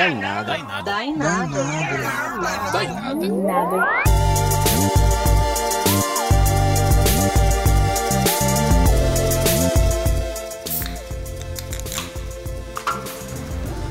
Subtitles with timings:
[0.00, 0.44] Dá em nada.
[0.44, 0.82] Dá em nada.
[0.82, 2.72] Dá em nada.
[2.72, 2.84] Dá
[3.26, 4.02] em nada.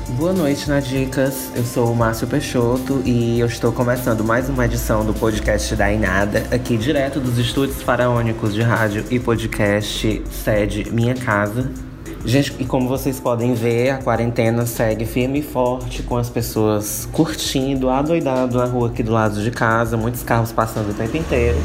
[0.08, 1.52] Boa noite, Nadicas.
[1.54, 5.92] Eu sou o Márcio Peixoto e eu estou começando mais uma edição do podcast da
[5.92, 11.70] Inada, aqui direto dos estúdios faraônicos de rádio e podcast sede Minha Casa,
[12.24, 17.08] Gente, e como vocês podem ver, a quarentena segue firme e forte, com as pessoas
[17.10, 21.58] curtindo, adoidado na rua aqui do lado de casa, muitos carros passando o tempo inteiro.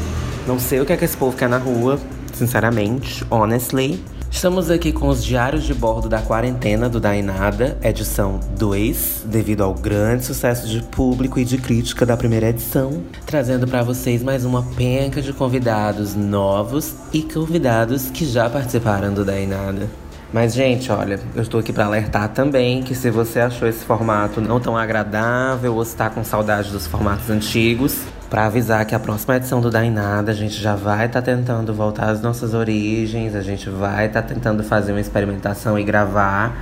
[0.46, 1.98] Não sei o que é que esse povo quer na rua,
[2.32, 4.02] sinceramente, honestly.
[4.30, 9.72] Estamos aqui com os diários de bordo da quarentena do Dainada, edição 2, devido ao
[9.72, 14.62] grande sucesso de público e de crítica da primeira edição, trazendo para vocês mais uma
[14.62, 19.88] penca de convidados novos e convidados que já participaram do Dainada.
[20.32, 24.40] Mas, gente, olha, eu estou aqui para alertar também que se você achou esse formato
[24.40, 29.36] não tão agradável ou está com saudade dos formatos antigos, para avisar que a próxima
[29.36, 33.40] edição do Dainada a gente já vai estar tá tentando voltar às nossas origens, a
[33.40, 36.54] gente vai estar tá tentando fazer uma experimentação e gravar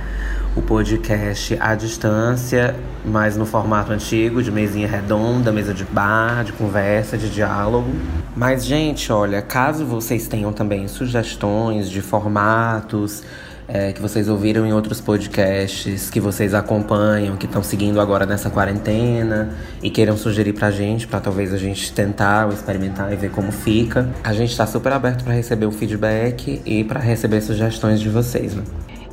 [0.55, 6.53] o podcast à distância, mas no formato antigo, de mesinha redonda, mesa de bar, de
[6.53, 7.91] conversa, de diálogo.
[8.35, 13.23] Mas, gente, olha, caso vocês tenham também sugestões de formatos,
[13.67, 18.49] é, que vocês ouviram em outros podcasts, que vocês acompanham, que estão seguindo agora nessa
[18.49, 19.49] quarentena
[19.81, 23.51] e queiram sugerir pra gente, pra talvez a gente tentar ou experimentar e ver como
[23.51, 24.07] fica.
[24.23, 28.53] A gente tá super aberto para receber o feedback e para receber sugestões de vocês,
[28.53, 28.63] né?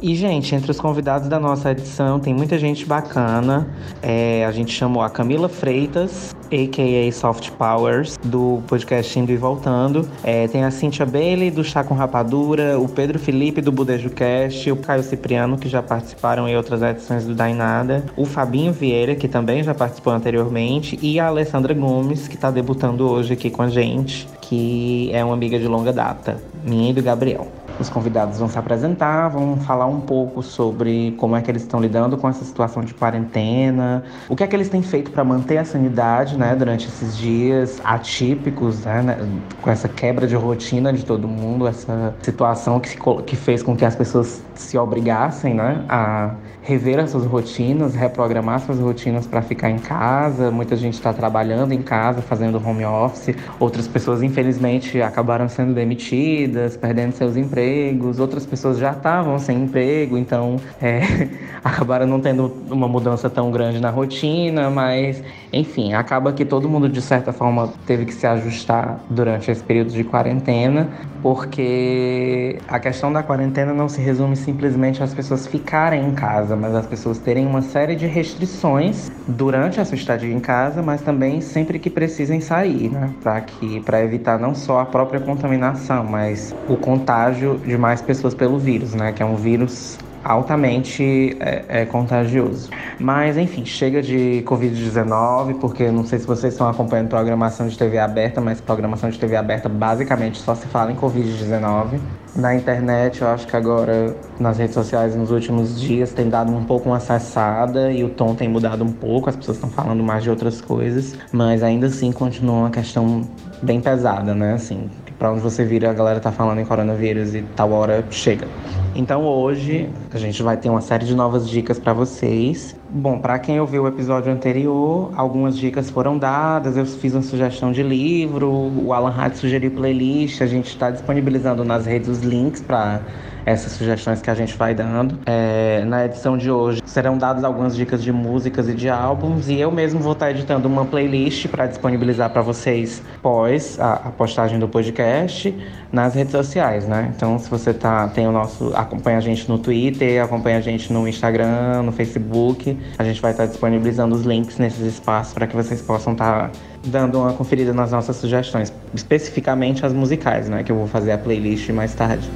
[0.03, 3.69] E, gente, entre os convidados da nossa edição tem muita gente bacana.
[4.03, 7.12] É, a gente chamou a Camila Freitas, a.k.a.
[7.12, 10.09] Soft Powers, do podcast Indo e Voltando.
[10.25, 14.69] É, tem a Cintia Bailey, do Chá com Rapadura, o Pedro Felipe, do Budejo Cast,
[14.72, 19.28] o Caio Cipriano, que já participaram em outras edições do Dainada, o Fabinho Vieira, que
[19.28, 23.69] também já participou anteriormente, e a Alessandra Gomes, que está debutando hoje aqui com a
[23.69, 27.47] gente, que é uma amiga de longa data, minha e do Gabriel.
[27.82, 31.81] Os convidados vão se apresentar, vão falar um pouco sobre como é que eles estão
[31.81, 35.59] lidando com essa situação de quarentena, o que é que eles têm feito para manter
[35.59, 39.28] a sanidade, né, durante esses dias atípicos, né, né,
[39.60, 43.84] com essa quebra de rotina de todo mundo, essa situação que, que fez com que
[43.84, 49.71] as pessoas se obrigassem, né, a rever as suas rotinas, reprogramar suas rotinas para ficar
[49.71, 50.50] em casa.
[50.50, 53.34] Muita gente está trabalhando em casa, fazendo home office.
[53.59, 58.21] Outras pessoas, infelizmente, acabaram sendo demitidas, perdendo seus empregos.
[58.21, 61.00] Outras pessoas já estavam sem emprego, então é,
[61.65, 64.71] acabaram não tendo uma mudança tão grande na rotina.
[64.71, 69.62] Mas, enfim, acaba que todo mundo, de certa forma, teve que se ajustar durante esse
[69.62, 70.89] período de quarentena,
[71.23, 76.56] porque a questão da quarentena não se resume simplesmente às pessoas ficarem em casa casa,
[76.56, 81.00] mas as pessoas terem uma série de restrições durante a sua estadia em casa, mas
[81.00, 83.10] também sempre que precisem sair, né?
[83.22, 88.34] Para que para evitar não só a própria contaminação, mas o contágio de mais pessoas
[88.34, 89.12] pelo vírus, né?
[89.12, 92.71] Que é um vírus altamente é, é, contagioso.
[92.99, 97.99] Mas enfim, chega de Covid-19, porque não sei se vocês estão acompanhando programação de TV
[97.99, 101.99] aberta, mas programação de TV aberta basicamente só se fala em Covid-19.
[102.34, 106.65] Na internet, eu acho que agora nas redes sociais nos últimos dias tem dado um
[106.65, 110.22] pouco uma acessada e o tom tem mudado um pouco, as pessoas estão falando mais
[110.22, 113.22] de outras coisas, mas ainda assim continua uma questão
[113.62, 114.55] bem pesada, né?
[114.55, 114.91] Assim,
[115.22, 118.49] para onde você vira, a galera tá falando em coronavírus e tal hora chega.
[118.93, 122.75] Então hoje a gente vai ter uma série de novas dicas para vocês.
[122.91, 126.77] Bom, para quem ouviu o episódio anterior, algumas dicas foram dadas.
[126.77, 130.43] Eu fiz uma sugestão de livro, o Alan Hart sugeriu playlist.
[130.43, 133.00] A gente está disponibilizando nas redes os links para
[133.44, 135.19] essas sugestões que a gente vai dando.
[135.26, 139.58] É, na edição de hoje serão dadas algumas dicas de músicas e de álbuns e
[139.58, 144.58] eu mesmo vou estar editando uma playlist para disponibilizar para vocês pós a, a, postagem
[144.58, 145.54] do podcast
[145.91, 147.12] nas redes sociais, né?
[147.14, 150.92] Então, se você tá tem o nosso acompanha a gente no Twitter, acompanha a gente
[150.92, 155.56] no Instagram, no Facebook, a gente vai estar disponibilizando os links nesses espaços para que
[155.56, 156.50] vocês possam estar
[156.84, 160.62] dando uma conferida nas nossas sugestões, especificamente as musicais, né?
[160.62, 162.28] Que eu vou fazer a playlist mais tarde.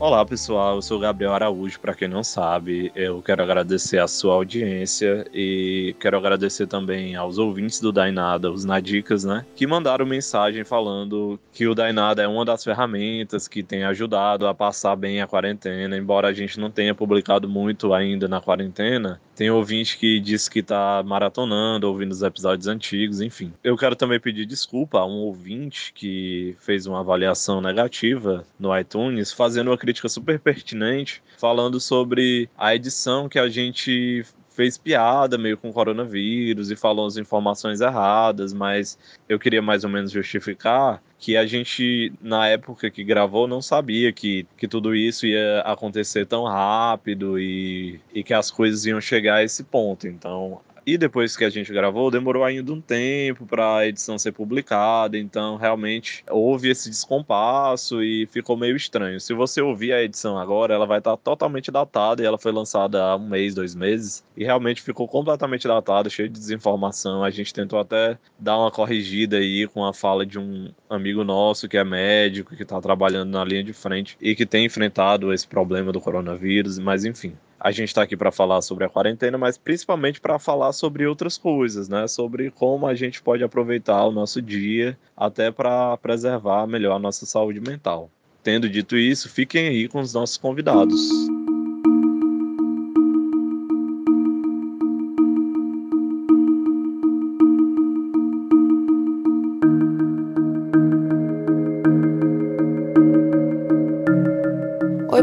[0.00, 1.80] Olá pessoal, eu sou Gabriel Araújo.
[1.80, 7.36] Para quem não sabe, eu quero agradecer a sua audiência e quero agradecer também aos
[7.36, 9.44] ouvintes do Dainada, os Nadicas, né?
[9.56, 14.54] Que mandaram mensagem falando que o Dainada é uma das ferramentas que tem ajudado a
[14.54, 15.96] passar bem a quarentena.
[15.96, 20.64] Embora a gente não tenha publicado muito ainda na quarentena, Tem ouvinte que diz que
[20.64, 23.52] tá maratonando, ouvindo os episódios antigos, enfim.
[23.62, 29.32] Eu quero também pedir desculpa a um ouvinte que fez uma avaliação negativa no iTunes,
[29.32, 35.56] fazendo uma crítica super pertinente, falando sobre a edição que a gente fez piada meio
[35.56, 38.98] com coronavírus e falou as informações erradas, mas
[39.28, 44.12] eu queria mais ou menos justificar que a gente, na época que gravou, não sabia
[44.12, 49.36] que, que tudo isso ia acontecer tão rápido e, e que as coisas iam chegar
[49.36, 50.06] a esse ponto.
[50.06, 54.32] Então, e depois que a gente gravou, demorou ainda um tempo para a edição ser
[54.32, 59.20] publicada, então realmente houve esse descompasso e ficou meio estranho.
[59.20, 62.52] Se você ouvir a edição agora, ela vai estar tá totalmente datada e ela foi
[62.52, 67.22] lançada há um mês, dois meses, e realmente ficou completamente datada, cheia de desinformação.
[67.22, 71.68] A gente tentou até dar uma corrigida aí com a fala de um amigo nosso
[71.68, 75.46] que é médico, que está trabalhando na linha de frente e que tem enfrentado esse
[75.46, 79.58] problema do coronavírus, mas enfim a gente está aqui para falar sobre a quarentena, mas
[79.58, 82.06] principalmente para falar sobre outras coisas, né?
[82.06, 87.26] Sobre como a gente pode aproveitar o nosso dia até para preservar melhor a nossa
[87.26, 88.10] saúde mental.
[88.42, 91.28] Tendo dito isso, fiquem aí com os nossos convidados.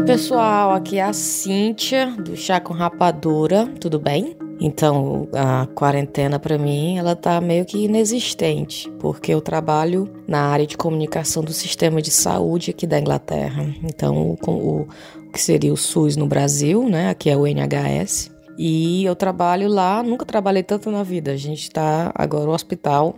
[0.06, 4.36] Pessoal, aqui é a Cíntia do Chá com Rapadura, tudo bem?
[4.60, 10.64] Então, a quarentena para mim, ela tá meio que inexistente, porque eu trabalho na área
[10.64, 13.66] de comunicação do sistema de saúde aqui da Inglaterra.
[13.82, 14.86] Então, o, o,
[15.32, 17.10] que seria o SUS no Brasil, né?
[17.10, 18.30] Aqui é o NHS.
[18.56, 21.32] E eu trabalho lá, nunca trabalhei tanto na vida.
[21.32, 23.16] A gente tá agora o hospital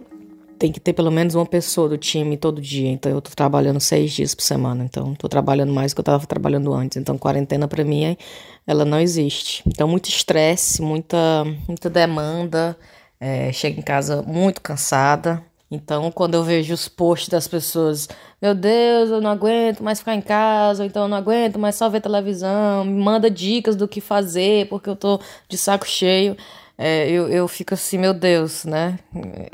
[0.58, 2.90] tem que ter pelo menos uma pessoa do time todo dia.
[2.90, 4.84] Então eu tô trabalhando seis dias por semana.
[4.84, 6.96] Então tô trabalhando mais do que eu tava trabalhando antes.
[6.96, 8.16] Então quarentena para mim
[8.66, 9.62] ela não existe.
[9.66, 12.76] Então muito estresse, muita muita demanda.
[13.20, 15.42] É, chego em casa muito cansada.
[15.70, 18.08] Então, quando eu vejo os posts das pessoas,
[18.40, 21.90] meu Deus, eu não aguento mais ficar em casa, então eu não aguento mais só
[21.90, 26.36] ver televisão, me manda dicas do que fazer, porque eu tô de saco cheio
[26.80, 29.00] é, eu, eu fico assim, meu Deus, né?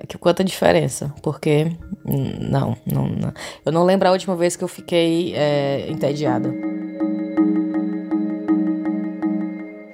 [0.07, 1.11] Que quanta diferença.
[1.23, 1.75] Porque,
[2.05, 3.33] não, não, não,
[3.65, 6.53] Eu não lembro a última vez que eu fiquei é, entediada.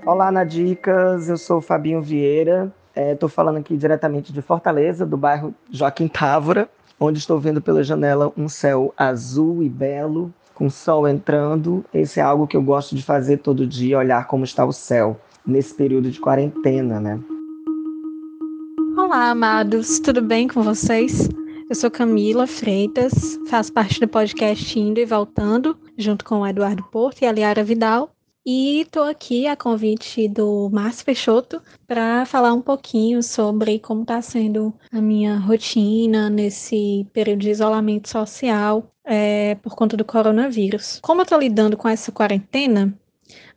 [0.05, 1.29] Olá, Nadicas.
[1.29, 2.73] Eu sou o Fabinho Vieira.
[2.97, 6.69] Estou é, falando aqui diretamente de Fortaleza, do bairro Joaquim Távora,
[6.99, 11.85] onde estou vendo pela janela um céu azul e belo, com sol entrando.
[11.95, 15.17] Esse é algo que eu gosto de fazer todo dia, olhar como está o céu
[15.51, 17.21] nesse período de quarentena, né?
[18.97, 21.29] Olá, amados, tudo bem com vocês?
[21.69, 26.85] Eu sou Camila Freitas, faço parte do podcast Indo e Voltando, junto com o Eduardo
[26.85, 28.11] Porto e a Liara Vidal.
[28.47, 34.23] E estou aqui a convite do Márcio Peixoto para falar um pouquinho sobre como está
[34.23, 40.99] sendo a minha rotina nesse período de isolamento social é, por conta do coronavírus.
[41.03, 42.95] Como eu estou lidando com essa quarentena,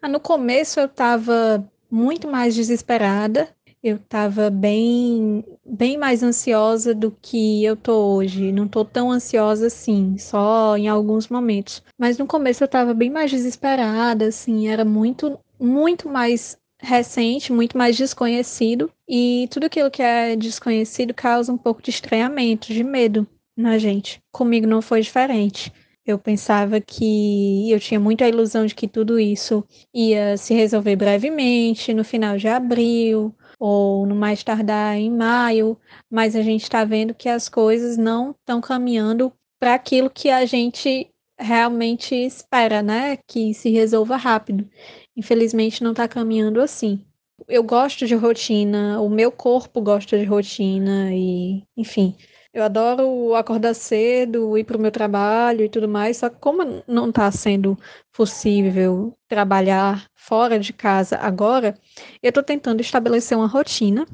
[0.01, 3.47] ah, no começo eu estava muito mais desesperada.
[3.83, 8.51] Eu estava bem, bem mais ansiosa do que eu tô hoje.
[8.51, 11.83] Não tô tão ansiosa assim, só em alguns momentos.
[11.99, 17.77] Mas no começo eu estava bem mais desesperada, assim, era muito, muito mais recente, muito
[17.77, 18.89] mais desconhecido.
[19.07, 24.19] E tudo aquilo que é desconhecido causa um pouco de estranhamento, de medo na gente.
[24.31, 25.71] Comigo não foi diferente.
[26.05, 29.63] Eu pensava que eu tinha muito a ilusão de que tudo isso
[29.93, 35.77] ia se resolver brevemente, no final de abril, ou no mais tardar em maio,
[36.11, 40.45] mas a gente está vendo que as coisas não estão caminhando para aquilo que a
[40.45, 43.17] gente realmente espera, né?
[43.25, 44.69] Que se resolva rápido.
[45.15, 47.05] Infelizmente não está caminhando assim.
[47.47, 52.15] Eu gosto de rotina, o meu corpo gosta de rotina e, enfim,
[52.53, 56.83] eu adoro acordar cedo, ir para o meu trabalho e tudo mais, só que como
[56.87, 57.77] não está sendo
[58.11, 61.77] possível trabalhar fora de casa agora,
[62.21, 64.05] eu estou tentando estabelecer uma rotina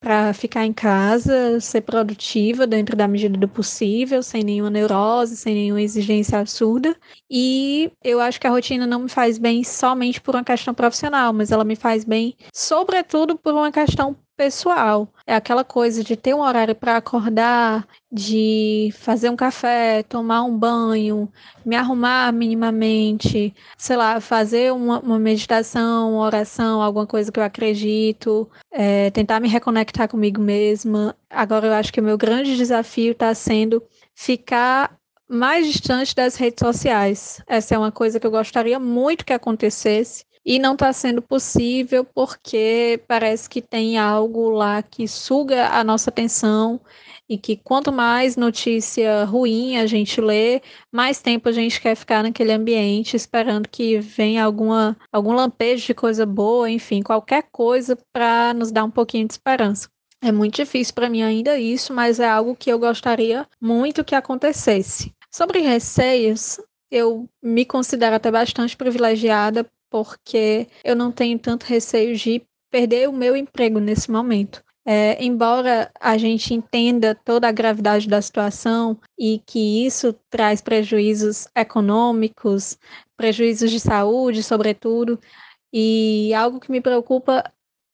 [0.00, 5.54] para ficar em casa, ser produtiva dentro da medida do possível, sem nenhuma neurose, sem
[5.54, 6.96] nenhuma exigência absurda.
[7.30, 11.34] E eu acho que a rotina não me faz bem somente por uma questão profissional,
[11.34, 15.06] mas ela me faz bem, sobretudo, por uma questão pessoal.
[15.26, 20.56] É aquela coisa de ter um horário para acordar, de fazer um café, tomar um
[20.56, 21.30] banho,
[21.62, 27.44] me arrumar minimamente, sei lá, fazer uma, uma meditação, uma oração, alguma coisa que eu
[27.44, 31.14] acredito, é, tentar me reconectar comigo mesma.
[31.28, 33.82] Agora eu acho que o meu grande desafio está sendo
[34.14, 34.96] ficar
[35.28, 37.42] mais distante das redes sociais.
[37.46, 42.04] Essa é uma coisa que eu gostaria muito que acontecesse, e não está sendo possível
[42.04, 46.80] porque parece que tem algo lá que suga a nossa atenção
[47.28, 50.60] e que quanto mais notícia ruim a gente lê,
[50.92, 55.94] mais tempo a gente quer ficar naquele ambiente esperando que venha alguma algum lampejo de
[55.94, 59.88] coisa boa, enfim, qualquer coisa para nos dar um pouquinho de esperança.
[60.22, 64.14] É muito difícil para mim ainda isso, mas é algo que eu gostaria muito que
[64.14, 65.14] acontecesse.
[65.30, 72.42] Sobre receios, eu me considero até bastante privilegiada porque eu não tenho tanto receio de
[72.70, 74.62] perder o meu emprego nesse momento.
[74.86, 81.46] É, embora a gente entenda toda a gravidade da situação e que isso traz prejuízos
[81.54, 82.78] econômicos,
[83.16, 85.20] prejuízos de saúde, sobretudo,
[85.72, 87.44] e algo que me preocupa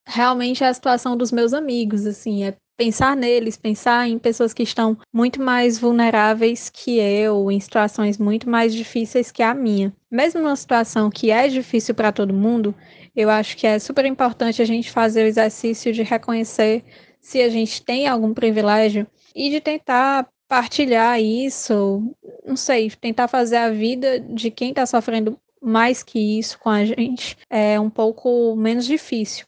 [0.06, 4.62] realmente é a situação dos meus amigos, assim, é pensar neles, pensar em pessoas que
[4.62, 9.92] estão muito mais vulneráveis que eu, em situações muito mais difíceis que a minha.
[10.10, 12.74] Mesmo numa situação que é difícil para todo mundo,
[13.14, 16.84] eu acho que é super importante a gente fazer o exercício de reconhecer
[17.20, 22.14] se a gente tem algum privilégio e de tentar partilhar isso,
[22.46, 26.84] não sei, tentar fazer a vida de quem está sofrendo mais que isso com a
[26.84, 29.46] gente é um pouco menos difícil.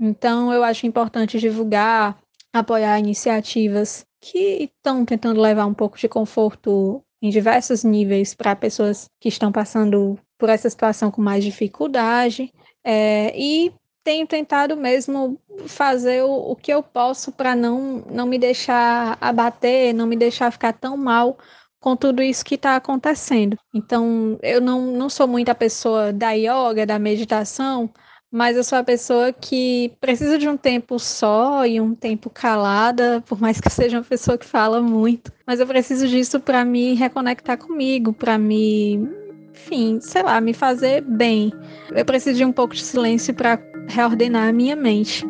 [0.00, 2.18] Então, eu acho importante divulgar,
[2.52, 9.08] apoiar iniciativas que estão tentando levar um pouco de conforto em diversos níveis para pessoas
[9.20, 12.52] que estão passando por essa situação com mais dificuldade.
[12.84, 13.72] É, e
[14.04, 19.92] tenho tentado mesmo fazer o, o que eu posso para não, não me deixar abater,
[19.92, 21.36] não me deixar ficar tão mal
[21.80, 23.56] com tudo isso que está acontecendo.
[23.74, 27.90] Então, eu não, não sou muita pessoa da yoga, da meditação,
[28.30, 33.22] mas eu sou a pessoa que precisa de um tempo só e um tempo calada,
[33.26, 35.32] por mais que seja uma pessoa que fala muito.
[35.46, 39.08] Mas eu preciso disso para me reconectar comigo, para me,
[39.54, 41.52] enfim, sei lá, me fazer bem.
[41.90, 43.58] Eu preciso de um pouco de silêncio para
[43.88, 45.26] reordenar a minha mente.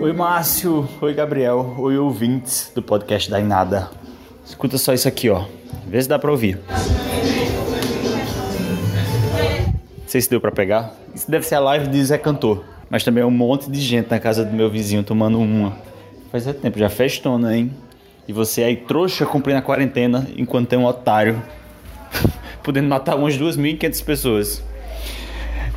[0.00, 0.88] Oi, Márcio.
[1.02, 1.74] Oi, Gabriel.
[1.78, 3.90] Oi, ouvintes do podcast da Inada.
[4.46, 5.44] Escuta só isso aqui, ó.
[5.86, 6.58] Vê se dá pra ouvir
[10.10, 10.92] sei se deu para pegar.
[11.14, 12.64] Isso deve ser a live de Zé Cantor.
[12.90, 15.78] Mas também é um monte de gente na casa do meu vizinho tomando uma.
[16.32, 17.70] Faz é tempo, já festona, hein?
[18.26, 21.40] E você aí trouxa cumprindo a quarentena enquanto tem um otário
[22.62, 24.64] podendo matar umas 2.500 pessoas.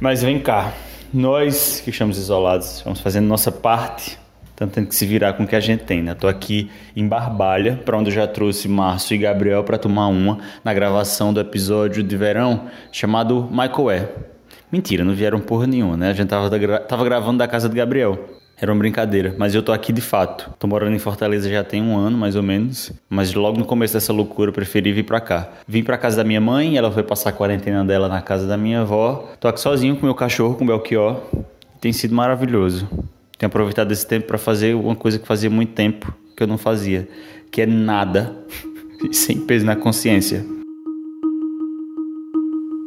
[0.02, 0.74] Mas vem cá,
[1.14, 4.18] nós que estamos isolados, vamos fazendo nossa parte,
[4.68, 6.14] tendo que se virar com o que a gente tem, né?
[6.14, 10.40] Tô aqui em Barbalha, para onde eu já trouxe Márcio e Gabriel para tomar uma
[10.64, 14.10] na gravação do episódio de verão chamado Michael é.
[14.72, 16.10] Mentira, não vieram porra nenhuma, né?
[16.10, 18.18] A gente tava, tava gravando da casa de Gabriel.
[18.60, 20.54] Era uma brincadeira, mas eu tô aqui de fato.
[20.58, 22.92] Tô morando em Fortaleza já tem um ano, mais ou menos.
[23.10, 25.50] Mas logo no começo dessa loucura eu preferi vir pra cá.
[25.68, 28.56] Vim pra casa da minha mãe, ela foi passar a quarentena dela na casa da
[28.56, 29.32] minha avó.
[29.40, 31.20] Tô aqui sozinho com meu cachorro, com o Belchior.
[31.82, 32.88] Tem sido maravilhoso.
[33.44, 36.58] Tenho aproveitado esse tempo para fazer uma coisa que fazia muito tempo que eu não
[36.58, 37.10] fazia,
[37.52, 38.34] que é nada,
[39.12, 40.46] sem peso na consciência.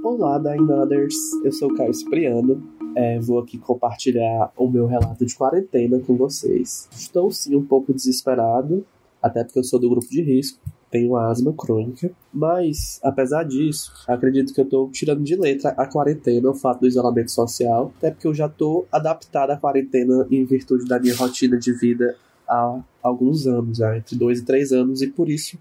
[0.03, 1.15] Olá, Dainaders!
[1.45, 2.63] Eu sou o Caio Cipriano.
[2.97, 6.89] É, vou aqui compartilhar o meu relato de quarentena com vocês.
[6.91, 8.83] Estou sim um pouco desesperado,
[9.23, 10.59] até porque eu sou do grupo de risco,
[10.91, 16.51] tenho asma crônica, mas apesar disso, acredito que eu estou tirando de letra a quarentena,
[16.51, 20.87] o fato do isolamento social, até porque eu já estou adaptado à quarentena em virtude
[20.87, 22.17] da minha rotina de vida
[22.49, 25.59] há alguns anos, entre dois e três anos, e por isso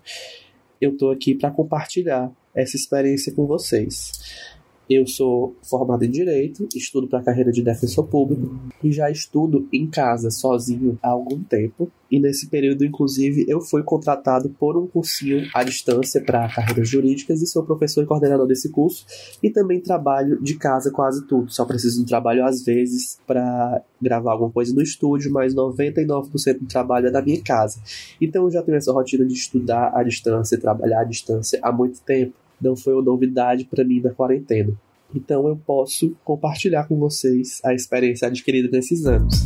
[0.79, 4.12] eu estou aqui para compartilhar essa experiência com vocês.
[4.89, 9.67] Eu sou formado em Direito, estudo para a carreira de defensor público e já estudo
[9.73, 11.91] em casa, sozinho, há algum tempo.
[12.09, 17.41] E nesse período, inclusive, eu fui contratado por um cursinho à distância para carreiras jurídicas
[17.41, 19.05] e sou professor e coordenador desse curso.
[19.41, 21.51] E também trabalho de casa quase tudo.
[21.51, 26.59] Só preciso de um trabalho às vezes para gravar alguma coisa no estúdio, mas 99%
[26.59, 27.81] do trabalho é da minha casa.
[28.21, 31.99] Então eu já tenho essa rotina de estudar à distância, trabalhar à distância há muito
[32.01, 34.74] tempo não foi uma novidade para mim na quarentena.
[35.13, 39.45] Então eu posso compartilhar com vocês a experiência adquirida nesses anos.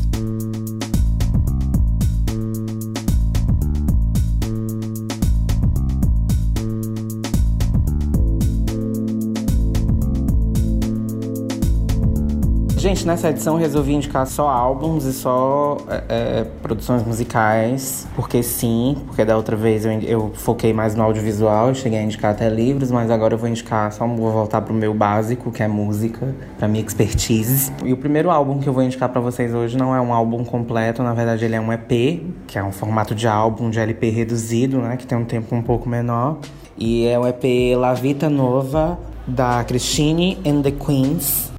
[12.90, 18.42] Gente, nessa edição eu resolvi indicar só álbuns e só é, é, produções musicais, porque
[18.42, 22.50] sim, porque da outra vez eu, eu foquei mais no audiovisual, cheguei a indicar até
[22.50, 26.34] livros, mas agora eu vou indicar, só vou voltar pro meu básico, que é música,
[26.58, 27.72] pra minha expertise.
[27.86, 30.44] E o primeiro álbum que eu vou indicar para vocês hoje não é um álbum
[30.44, 34.10] completo, na verdade ele é um EP, que é um formato de álbum de LP
[34.10, 36.40] reduzido, né, que tem um tempo um pouco menor.
[36.76, 41.59] E é o EP La Vita Nova da Christine and the Queens.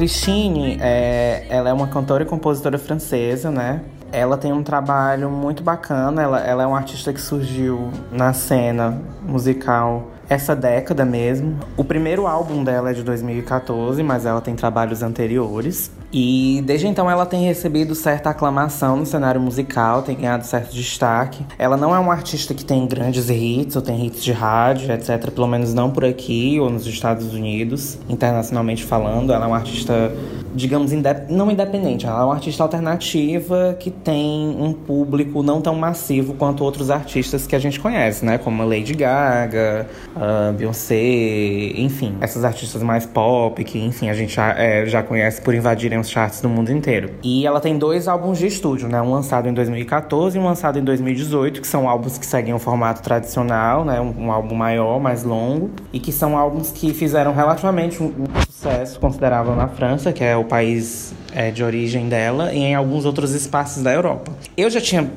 [0.00, 3.82] Christine, é, ela é uma cantora e compositora francesa, né?
[4.10, 8.98] Ela tem um trabalho muito bacana, ela, ela é uma artista que surgiu na cena
[9.20, 11.60] musical essa década mesmo.
[11.76, 15.90] O primeiro álbum dela é de 2014, mas ela tem trabalhos anteriores.
[16.12, 21.44] E desde então ela tem recebido certa aclamação no cenário musical, tem ganhado certo destaque.
[21.58, 25.30] Ela não é uma artista que tem grandes hits ou tem hits de rádio, etc.
[25.30, 29.32] Pelo menos não por aqui ou nos Estados Unidos, internacionalmente falando.
[29.32, 30.12] Ela é uma artista,
[30.54, 35.74] digamos, indep não independente, ela é uma artista alternativa que tem um público não tão
[35.74, 38.38] massivo quanto outros artistas que a gente conhece, né?
[38.38, 39.86] Como a Lady Gaga,
[40.16, 40.96] a Beyoncé,
[41.76, 45.99] enfim, essas artistas mais pop que, enfim, a gente já, é, já conhece por invadirem
[46.00, 47.10] os charts do mundo inteiro.
[47.22, 49.00] E ela tem dois álbuns de estúdio, né?
[49.00, 52.58] Um lançado em 2014 e um lançado em 2018, que são álbuns que seguem o
[52.58, 54.00] formato tradicional, né?
[54.00, 58.42] Um, um álbum maior, mais longo, e que são álbuns que fizeram relativamente um, um
[58.46, 63.04] sucesso considerável na França, que é o país é, de origem dela, e em alguns
[63.04, 64.32] outros espaços da Europa.
[64.56, 65.10] Eu já tinha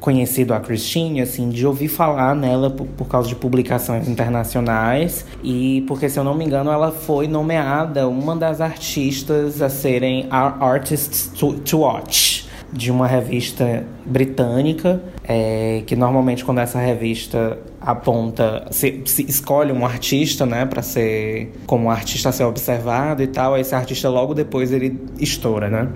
[0.00, 5.24] conhecido a Christine, assim, de ouvir falar nela por, por, causa de publicações internacionais.
[5.44, 10.26] E porque, se eu não me engano, ela foi nomeada uma das artistas a serem
[10.30, 18.66] Artists to, to Watch de uma revista britânica, é, que normalmente quando essa revista aponta,
[18.72, 23.28] se, se escolhe um artista, né, para ser como um artista a ser observado e
[23.28, 25.88] tal, esse artista logo depois ele estoura, né?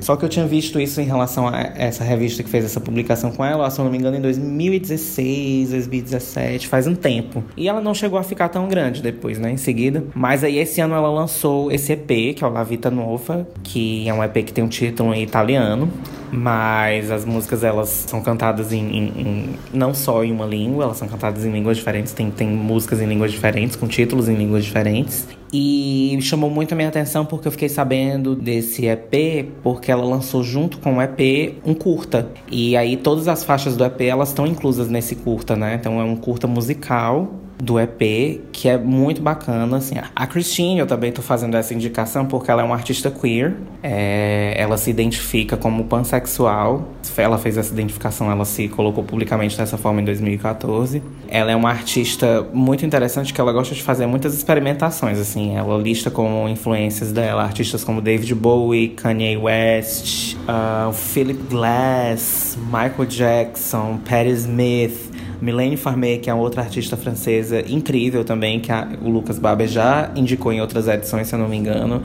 [0.00, 3.32] Só que eu tinha visto isso em relação a essa revista que fez essa publicação
[3.32, 7.42] com ela, se eu não me engano, em 2016, 2017, faz um tempo.
[7.56, 10.04] E ela não chegou a ficar tão grande depois, né, em seguida.
[10.14, 14.06] Mas aí esse ano ela lançou esse EP, que é o La Vita Nova, que
[14.06, 15.90] é um EP que tem um título em italiano,
[16.34, 20.96] mas as músicas elas são cantadas em, em, em, não só em uma língua, elas
[20.96, 24.64] são cantadas em línguas diferentes, tem, tem músicas em línguas diferentes, com títulos em línguas
[24.64, 25.28] diferentes.
[25.52, 30.42] E chamou muito a minha atenção porque eu fiquei sabendo desse EP, porque ela lançou
[30.42, 32.28] junto com o EP um curta.
[32.50, 35.76] E aí todas as faixas do EP elas estão inclusas nesse curta, né?
[35.76, 39.94] Então é um curta musical do EP, que é muito bacana, assim.
[40.14, 43.54] A Christine, eu também tô fazendo essa indicação porque ela é uma artista queer.
[43.82, 46.88] É, ela se identifica como pansexual.
[47.16, 51.02] Ela fez essa identificação, ela se colocou publicamente dessa forma em 2014.
[51.28, 55.56] Ela é uma artista muito interessante que ela gosta de fazer muitas experimentações, assim.
[55.56, 63.06] Ela lista como influências dela artistas como David Bowie, Kanye West, uh, Philip Glass, Michael
[63.08, 69.10] Jackson, Patti Smith, Milene Farmer, que é outra artista francesa incrível também, que a, o
[69.10, 72.02] Lucas Barber já indicou em outras edições, se eu não me engano.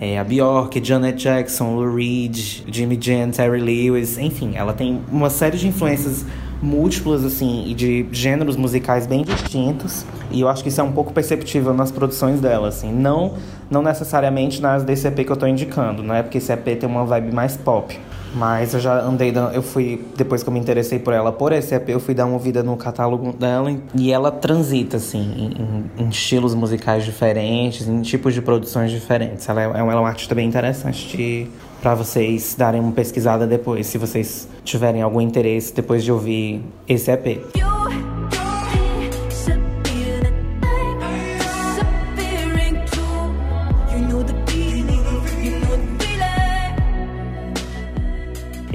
[0.00, 5.30] É, a Bjork, Janet Jackson, Lou Reed, Jimmy Jam, Terry Lewis, enfim, ela tem uma
[5.30, 6.26] série de influências
[6.64, 10.04] múltiplas, assim, e de gêneros musicais bem distintos.
[10.30, 12.92] E eu acho que isso é um pouco perceptível nas produções dela, assim.
[12.92, 13.34] Não,
[13.70, 16.22] não necessariamente nas desse EP que eu tô indicando, né?
[16.22, 17.98] Porque esse EP tem uma vibe mais pop.
[18.34, 21.74] Mas eu já andei, eu fui, depois que eu me interessei por ela, por esse
[21.74, 25.52] EP, eu fui dar uma ouvida no catálogo dela e ela transita, assim,
[25.98, 29.48] em, em estilos musicais diferentes, em tipos de produções diferentes.
[29.48, 31.46] Ela é, ela é uma artista bem interessante de,
[31.80, 37.10] para vocês darem uma pesquisada depois, se vocês tiverem algum interesse depois de ouvir esse
[37.10, 37.73] EP.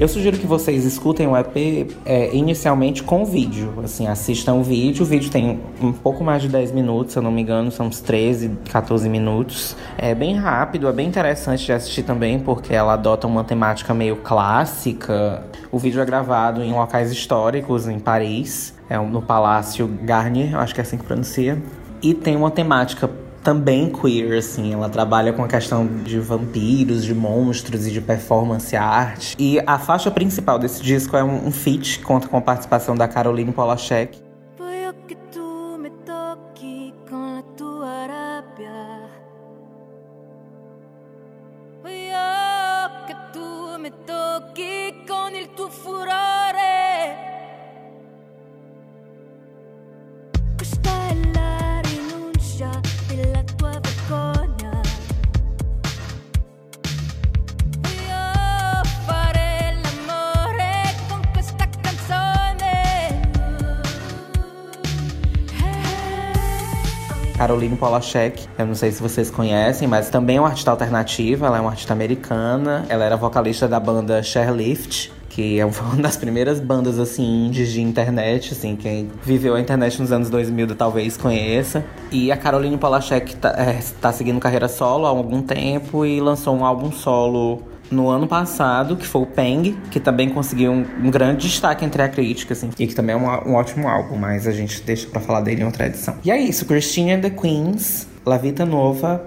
[0.00, 3.74] Eu sugiro que vocês escutem o EP é, inicialmente com vídeo.
[3.84, 5.02] Assim, assistam o vídeo.
[5.02, 7.88] O vídeo tem um pouco mais de 10 minutos, se eu não me engano, são
[7.88, 9.76] uns 13, 14 minutos.
[9.98, 14.16] É bem rápido, é bem interessante de assistir também, porque ela adota uma temática meio
[14.16, 15.44] clássica.
[15.70, 20.80] O vídeo é gravado em locais históricos, em Paris, é no Palácio Garnier, acho que
[20.80, 21.62] é assim que pronuncia.
[22.02, 23.10] E tem uma temática
[23.42, 24.72] também queer, assim.
[24.72, 29.34] Ela trabalha com a questão de vampiros, de monstros e de performance art.
[29.38, 33.08] E a faixa principal desse disco é um, um feat, conta com a participação da
[33.08, 34.29] Caroline Polachek.
[67.80, 68.46] Polachek.
[68.58, 71.70] Eu não sei se vocês conhecem, mas também é uma artista alternativa, ela é uma
[71.70, 72.84] artista americana.
[72.90, 77.80] Ela era vocalista da banda Chairlift, que é uma das primeiras bandas assim indies de
[77.80, 81.82] internet, assim, quem viveu a internet nos anos 2000 talvez conheça.
[82.12, 86.54] E a Caroline Polachek tá, é, tá seguindo carreira solo há algum tempo e lançou
[86.54, 91.10] um álbum solo no ano passado, que foi o Peng, que também conseguiu um, um
[91.10, 94.46] grande destaque entre a crítica, assim, e que também é um, um ótimo álbum, mas
[94.46, 96.14] a gente deixa pra falar dele em outra edição.
[96.24, 99.24] E é isso, Christine and the Queens, La Vita Nova,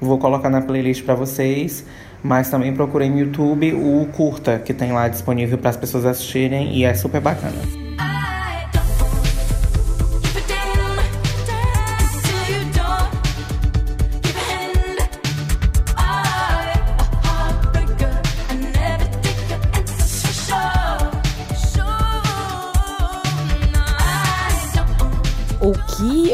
[0.00, 1.84] vou colocar na playlist pra vocês,
[2.22, 6.76] mas também procurei no YouTube o curta, que tem lá disponível para as pessoas assistirem,
[6.76, 7.87] e é super bacana.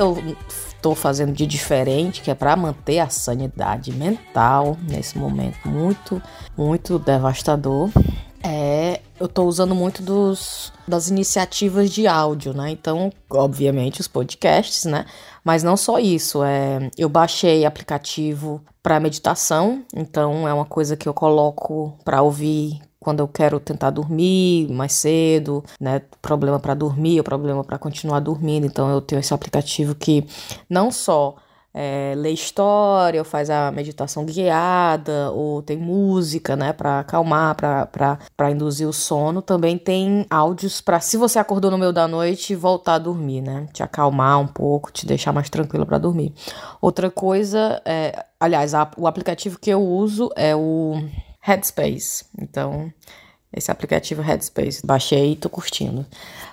[0.04, 6.20] Eu estou fazendo de diferente, que é para manter a sanidade mental nesse momento muito,
[6.56, 7.90] muito devastador,
[8.42, 12.70] é eu tô usando muito dos das iniciativas de áudio, né?
[12.70, 15.06] Então, obviamente, os podcasts, né?
[15.42, 21.08] Mas não só isso, é eu baixei aplicativo para meditação, então é uma coisa que
[21.08, 26.00] eu coloco para ouvir quando eu quero tentar dormir mais cedo, né?
[26.22, 28.66] Problema para dormir, ou problema para continuar dormindo.
[28.66, 30.26] Então eu tenho esse aplicativo que
[30.68, 31.36] não só
[31.76, 38.50] é, lê história, ou faz a meditação guiada, ou tem música, né, para acalmar, para
[38.52, 39.42] induzir o sono.
[39.42, 43.66] Também tem áudios para, se você acordou no meio da noite, voltar a dormir, né,
[43.72, 46.32] te acalmar um pouco, te deixar mais tranquilo para dormir.
[46.80, 51.02] Outra coisa, é, aliás, a- o aplicativo que eu uso é o
[51.46, 52.24] Headspace.
[52.40, 52.90] Então,
[53.52, 56.06] esse aplicativo Headspace, baixei e tô curtindo.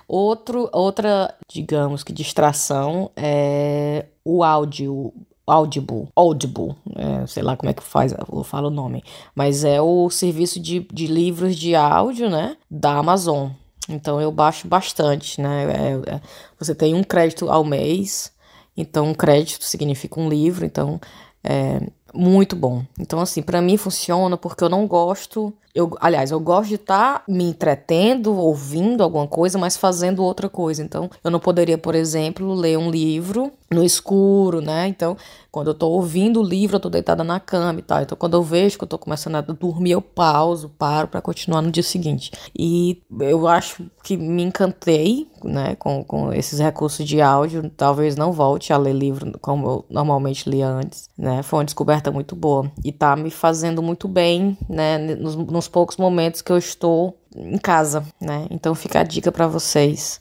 [0.05, 5.13] Outro, outra, digamos que distração é o áudio,
[5.47, 9.01] Audible, Audible, é, sei lá como é que faz, eu falo o nome,
[9.33, 13.49] mas é o serviço de, de livros de áudio, né, da Amazon.
[13.87, 16.21] Então eu baixo bastante, né, é- é-
[16.59, 18.31] você tem um crédito ao mês,
[18.75, 20.99] então um crédito significa um livro, então
[21.43, 21.81] é
[22.13, 22.83] muito bom.
[22.99, 27.23] Então assim, pra mim funciona porque eu não gosto, eu, aliás, eu gosto de estar
[27.27, 30.83] me entretendo, ouvindo alguma coisa, mas fazendo outra coisa.
[30.83, 34.87] Então, eu não poderia, por exemplo, ler um livro no escuro, né?
[34.87, 35.15] Então,
[35.49, 38.01] quando eu tô ouvindo o livro, eu tô deitada na cama e tal.
[38.01, 41.61] Então, quando eu vejo que eu tô começando a dormir, eu pauso, paro pra continuar
[41.61, 42.31] no dia seguinte.
[42.57, 47.69] E eu acho que me encantei, né, com, com esses recursos de áudio.
[47.75, 51.41] Talvez não volte a ler livro como eu normalmente lia antes, né?
[51.43, 52.71] Foi uma descoberta muito boa.
[52.83, 57.57] E tá me fazendo muito bem, né, nos, nos poucos momentos que eu estou em
[57.57, 58.47] casa, né?
[58.49, 60.19] Então fica a dica pra vocês.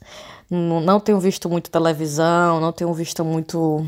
[0.50, 3.86] Não, tenho visto muito televisão, não tenho visto muito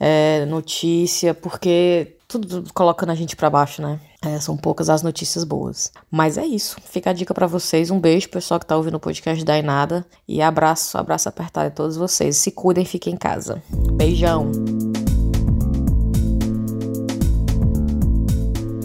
[0.00, 4.00] é, notícia, porque tudo colocando a gente pra baixo, né?
[4.24, 5.92] É, são poucas as notícias boas.
[6.10, 6.76] Mas é isso.
[6.84, 7.90] Fica a dica pra vocês.
[7.90, 10.04] Um beijo, pessoal que tá ouvindo o podcast da Inada.
[10.26, 12.36] E abraço, abraço apertado a todos vocês.
[12.36, 13.62] Se cuidem, fiquem em casa.
[13.92, 14.50] Beijão.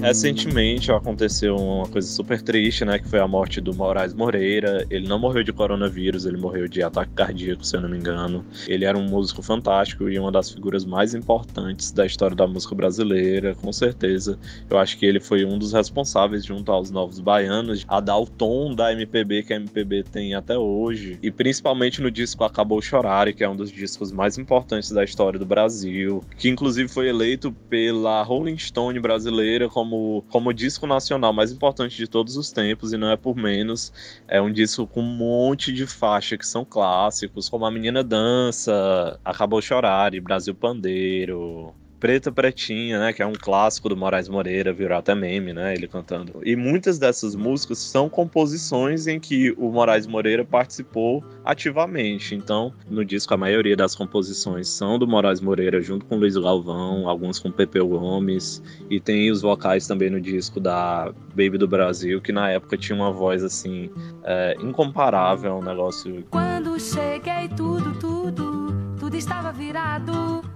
[0.04, 3.00] Recentemente aconteceu uma coisa super triste, né?
[3.00, 4.86] Que foi a morte do Moraes Moreira.
[4.89, 8.46] Ele não morreu de coronavírus, ele morreu de ataque cardíaco, se eu não me engano.
[8.68, 12.76] Ele era um músico fantástico e uma das figuras mais importantes da história da música
[12.76, 14.38] brasileira, com certeza.
[14.70, 18.26] Eu acho que ele foi um dos responsáveis, junto aos Novos Baianos, a dar o
[18.26, 21.18] tom da MPB que a MPB tem até hoje.
[21.24, 25.39] E principalmente no disco Acabou Chorar, que é um dos discos mais importantes da história
[25.39, 29.93] do Brasil, que inclusive foi eleito pela Rolling Stone brasileira como,
[30.30, 33.92] como disco nacional mais importante de todos os tempos, e não é por menos.
[34.28, 39.20] É um disco com um monte de faixa que são clássicos, como A Menina Dança,
[39.24, 41.74] Acabou Chorar e Brasil Pandeiro.
[42.04, 45.88] Preta Pretinha, né, que é um clássico do Moraes Moreira, virou até meme, né, ele
[45.88, 46.42] cantando.
[46.44, 52.36] E muitas dessas músicas são composições em que o Moraes Moreira participou ativamente.
[52.36, 57.08] Então, no disco a maioria das composições são do Moraes Moreira junto com Luiz Galvão,
[57.08, 62.20] alguns com Pepeu Gomes, e tem os vocais também no disco da Baby do Brasil,
[62.20, 63.89] que na época tinha uma voz assim
[64.26, 70.53] é, incomparável, um negócio Quando cheguei, tudo, tudo, tudo estava virado.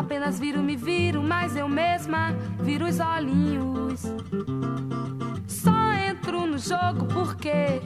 [0.00, 4.00] Apenas viro, me viro, mas eu mesma viro os olhinhos.
[5.46, 7.82] Só entro no jogo porque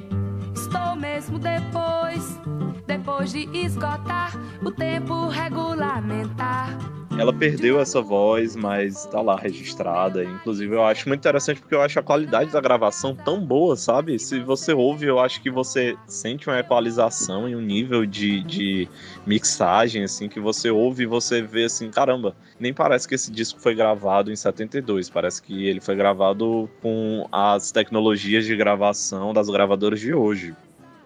[0.54, 2.40] estou mesmo depois.
[2.86, 4.30] Depois de esgotar
[4.62, 6.68] o tempo regulamentar.
[7.16, 10.24] Ela perdeu essa voz, mas tá lá registrada.
[10.24, 14.18] Inclusive, eu acho muito interessante porque eu acho a qualidade da gravação tão boa, sabe?
[14.18, 18.88] Se você ouve, eu acho que você sente uma equalização e um nível de, de
[19.26, 23.60] mixagem, assim, que você ouve e você vê assim, caramba, nem parece que esse disco
[23.60, 29.48] foi gravado em 72, parece que ele foi gravado com as tecnologias de gravação das
[29.48, 30.54] gravadoras de hoje.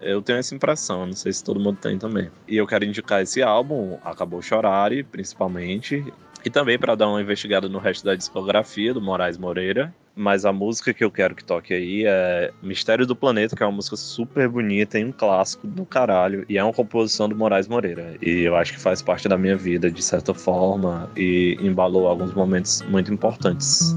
[0.01, 2.29] Eu tenho essa impressão, não sei se todo mundo tem também.
[2.47, 6.03] E eu quero indicar esse álbum, Acabou Chorare, principalmente,
[6.43, 9.93] e também para dar uma investigada no resto da discografia do Moraes Moreira.
[10.19, 13.65] Mas a música que eu quero que toque aí é Mistério do Planeta, que é
[13.65, 16.45] uma música super bonita e um clássico do caralho.
[16.49, 18.17] E é uma composição do Moraes Moreira.
[18.21, 22.33] E eu acho que faz parte da minha vida, de certa forma, e embalou alguns
[22.33, 23.95] momentos muito importantes.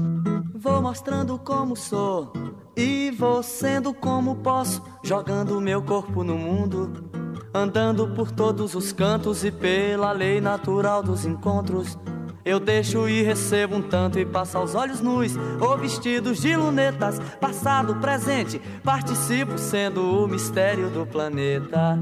[0.55, 2.31] Vou mostrando como sou
[2.77, 7.03] e vou sendo como posso, jogando meu corpo no mundo,
[7.53, 11.97] andando por todos os cantos e pela lei natural dos encontros.
[12.45, 17.17] Eu deixo e recebo um tanto e passo aos olhos nus ou vestidos de lunetas,
[17.39, 21.97] passado, presente, participo sendo o mistério do planeta.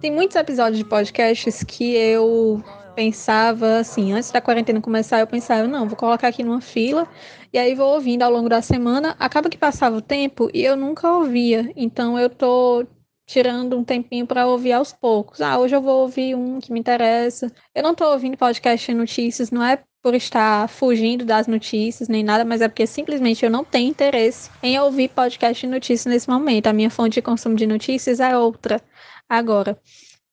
[0.00, 2.62] Tem muitos episódios de podcasts que eu
[2.94, 7.08] pensava assim, antes da quarentena começar, eu pensava, não, vou colocar aqui numa fila
[7.52, 9.16] e aí vou ouvindo ao longo da semana.
[9.18, 11.72] Acaba que passava o tempo e eu nunca ouvia.
[11.74, 12.86] Então eu tô
[13.26, 15.40] tirando um tempinho para ouvir aos poucos.
[15.40, 17.50] Ah, hoje eu vou ouvir um que me interessa.
[17.74, 22.22] Eu não tô ouvindo podcast de notícias, não é por estar fugindo das notícias nem
[22.22, 26.28] nada, mas é porque simplesmente eu não tenho interesse em ouvir podcast de notícias nesse
[26.28, 26.66] momento.
[26.66, 28.82] A minha fonte de consumo de notícias é outra
[29.28, 29.80] agora.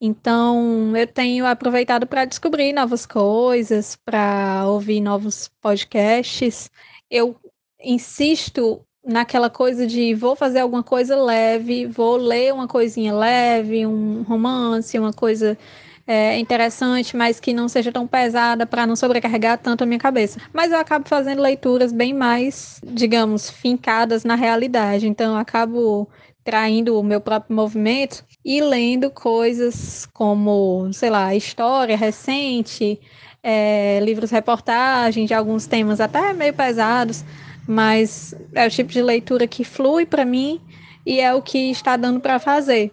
[0.02, 6.70] Então, eu tenho aproveitado para descobrir novas coisas, para ouvir novos podcasts.
[7.10, 7.40] Eu
[7.80, 14.22] insisto naquela coisa de vou fazer alguma coisa leve, vou ler uma coisinha leve, um
[14.24, 15.58] romance, uma coisa
[16.06, 20.40] é, interessante, mas que não seja tão pesada para não sobrecarregar tanto a minha cabeça.
[20.54, 25.08] Mas eu acabo fazendo leituras bem mais, digamos, fincadas na realidade.
[25.08, 26.08] Então, eu acabo
[26.44, 33.00] traindo o meu próprio movimento e lendo coisas como, sei lá, história recente,
[33.44, 37.24] é, livros reportagem de alguns temas até meio pesados,
[37.68, 40.62] mas é o tipo de leitura que flui para mim
[41.06, 42.92] e é o que está dando para fazer.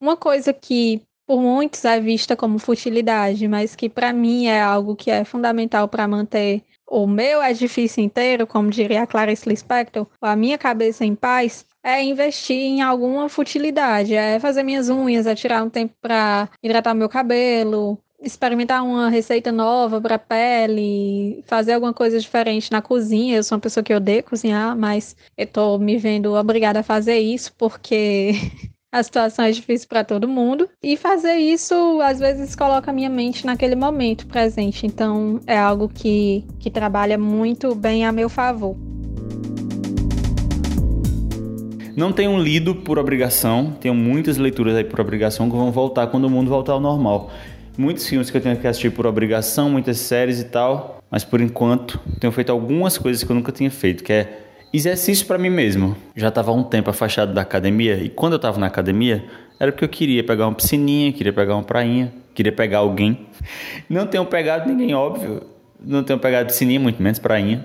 [0.00, 4.94] Uma coisa que por muitos é vista como futilidade, mas que para mim é algo
[4.94, 10.36] que é fundamental para manter o meu edifício inteiro, como diria a Clarice Lispector, a
[10.36, 15.64] minha cabeça em paz, é investir em alguma futilidade, é fazer minhas unhas, é tirar
[15.64, 22.18] um tempo para hidratar meu cabelo, experimentar uma receita nova para pele, fazer alguma coisa
[22.18, 23.36] diferente na cozinha.
[23.36, 27.18] Eu sou uma pessoa que odeia cozinhar, mas eu tô me vendo obrigada a fazer
[27.18, 28.32] isso porque
[28.90, 30.68] a situação é difícil para todo mundo.
[30.82, 34.86] E fazer isso, às vezes, coloca a minha mente naquele momento presente.
[34.86, 38.76] Então, é algo que, que trabalha muito bem a meu favor.
[41.96, 46.26] Não tenho lido por obrigação, tenho muitas leituras aí por obrigação que vão voltar quando
[46.26, 47.30] o mundo voltar ao normal.
[47.76, 51.42] Muitos filmes que eu tenho que assistir por obrigação, muitas séries e tal, mas por
[51.42, 54.40] enquanto tenho feito algumas coisas que eu nunca tinha feito, que é
[54.72, 55.94] exercício para mim mesmo.
[56.14, 59.24] Já estava há um tempo afastado da academia e quando eu estava na academia
[59.60, 63.26] era porque eu queria pegar uma piscininha, queria pegar uma prainha, queria pegar alguém.
[63.90, 65.42] Não tenho pegado ninguém, óbvio.
[65.78, 67.62] Não tenho pegado piscininha, muito menos prainha.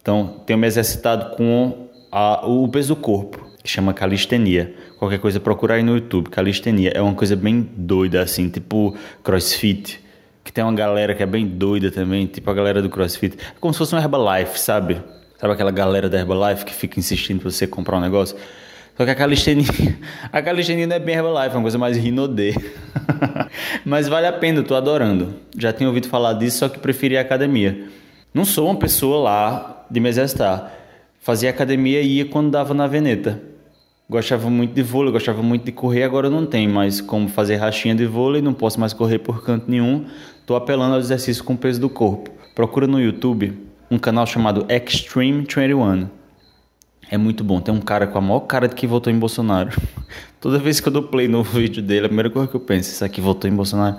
[0.00, 4.74] Então tenho me exercitado com a, o peso do corpo chama calistenia.
[4.98, 6.92] Qualquer coisa procura aí no YouTube, calistenia.
[6.94, 10.00] É uma coisa bem doida assim, tipo crossfit,
[10.44, 13.36] que tem uma galera que é bem doida também, tipo a galera do crossfit.
[13.36, 15.00] É como se fosse um Herbalife, sabe?
[15.38, 18.36] Sabe aquela galera da Herbalife que fica insistindo pra você comprar um negócio?
[18.96, 19.66] Só que a calistenia,
[20.30, 22.54] a calistenia não é bem Herbalife, é uma coisa mais rinodê.
[23.84, 25.34] Mas vale a pena, eu tô adorando.
[25.56, 27.88] Já tinha ouvido falar disso, só que preferi a academia.
[28.34, 30.72] Não sou uma pessoa lá de me exercitar.
[31.18, 33.40] Fazia academia e ia quando dava na veneta.
[34.10, 37.94] Gostava muito de vôlei, gostava muito de correr, agora não tem mais como fazer rachinha
[37.94, 40.04] de vôlei, não posso mais correr por canto nenhum.
[40.40, 42.28] Estou apelando ao exercício com peso do corpo.
[42.52, 43.56] Procura no YouTube
[43.88, 46.08] um canal chamado Extreme 21.
[47.08, 47.60] É muito bom.
[47.60, 49.70] Tem um cara com a maior cara de que votou em Bolsonaro.
[50.40, 52.90] Toda vez que eu dou play no vídeo dele, a primeira coisa que eu penso,
[52.90, 53.96] isso aqui votou em Bolsonaro.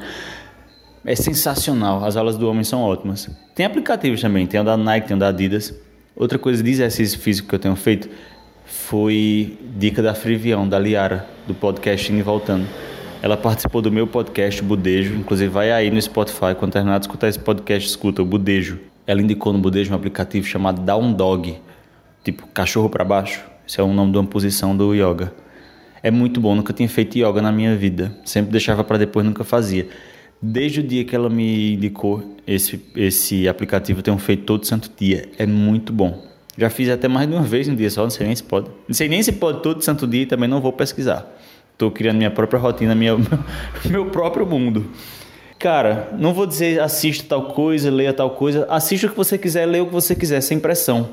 [1.06, 2.04] É sensacional.
[2.04, 3.30] As aulas do homem são ótimas.
[3.56, 4.46] Tem aplicativos também.
[4.46, 5.74] Tem o da Nike, tem o da Adidas.
[6.18, 8.10] Outra coisa de exercício físico que eu tenho feito
[8.72, 12.66] foi dica da Frivião, da Liara, do podcast Indo e Voltando.
[13.22, 17.28] Ela participou do meu podcast Budejo, inclusive vai aí no Spotify, quando terminar de escutar
[17.28, 18.80] esse podcast, escuta o Budejo.
[19.06, 21.58] Ela indicou no Budejo um aplicativo chamado Down Dog,
[22.24, 23.44] tipo cachorro para baixo.
[23.68, 25.34] Esse é o nome de uma posição do yoga.
[26.02, 28.18] É muito bom, nunca tinha feito yoga na minha vida.
[28.24, 29.88] Sempre deixava para depois, nunca fazia.
[30.42, 34.90] Desde o dia que ela me indicou esse, esse aplicativo, eu tenho feito todo santo
[34.98, 35.30] dia.
[35.38, 36.31] É muito bom.
[36.58, 38.68] Já fiz até mais de uma vez um dia só, não sei nem se pode.
[38.88, 41.26] Não sei nem se pode todo santo dia também não vou pesquisar.
[41.78, 43.16] Tô criando minha própria rotina, minha,
[43.90, 44.86] meu próprio mundo.
[45.58, 48.66] Cara, não vou dizer assista tal coisa, leia tal coisa.
[48.70, 51.10] Assista o que você quiser, leia o que você quiser, sem pressão.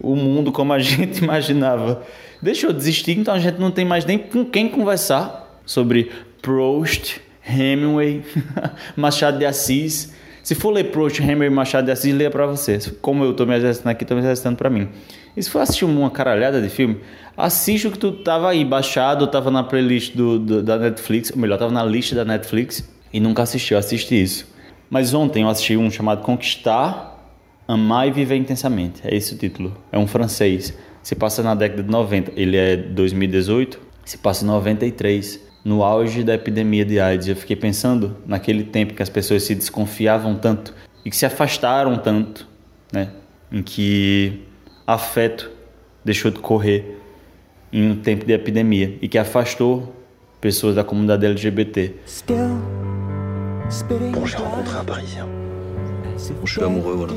[0.00, 2.02] O mundo como a gente imaginava.
[2.40, 7.20] Deixou de existir, então a gente não tem mais nem com quem conversar sobre Proust,
[7.44, 8.22] Hemingway,
[8.96, 10.12] Machado de Assis.
[10.48, 12.78] Se for ler Proust, Hemingway, Machado de Assis, leia pra você.
[13.02, 14.88] Como eu tô me exercitando aqui, tô me exercitando pra mim.
[15.36, 17.00] E se for assistir uma caralhada de filme,
[17.36, 21.36] assiste o que tu tava aí baixado, tava na playlist do, do- da Netflix, ou
[21.36, 22.82] melhor, tava na lista da Netflix
[23.12, 24.46] e nunca assistiu, assiste isso.
[24.88, 27.30] Mas ontem eu assisti um chamado Conquistar,
[27.68, 29.02] Amar e Viver Intensamente.
[29.04, 29.76] É esse o título.
[29.92, 30.72] É um francês.
[31.02, 32.32] Se passa na década de 90.
[32.34, 33.78] Ele é 2018.
[34.02, 35.46] Se passa em 93.
[35.68, 37.28] No auge da epidemia de AIDS.
[37.28, 40.72] Eu fiquei pensando naquele tempo que as pessoas se desconfiavam tanto
[41.04, 42.48] e que se afastaram tanto,
[42.90, 43.10] né?
[43.52, 44.46] Em que
[44.86, 45.50] afeto
[46.02, 46.98] deixou de correr
[47.70, 49.94] em um tempo de epidemia e que afastou
[50.40, 51.94] pessoas da comunidade LGBT.
[54.14, 55.26] Bon, j'ai rencontré un Parisien.
[55.26, 57.12] Bon, je suis amoureux, voilà.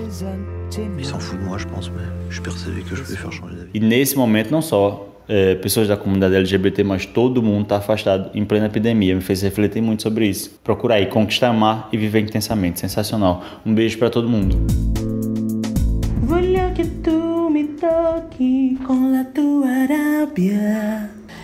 [0.99, 3.31] Il s'en fout de moi, je pense, mais je suis persuadé que je lui faire
[3.31, 3.71] changer d'avis.
[3.73, 8.29] E nesse momento, não só é, pessoas da comunidade LGBT, mas todo mundo está afastado
[8.33, 9.15] em plena epidemia.
[9.15, 10.59] Me fez refletir muito sobre isso.
[10.63, 12.79] Procurar aí, conquistar, amar e viver intensamente.
[12.79, 13.43] Sensacional.
[13.65, 14.57] Um beijo para todo mundo.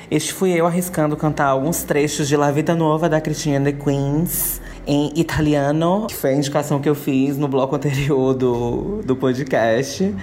[0.10, 3.74] Este fui eu arriscando cantar alguns trechos de La Vida Nova da Christina and the
[3.74, 9.16] Queens em italiano, que foi a indicação que eu fiz no bloco anterior do, do
[9.16, 10.16] podcast.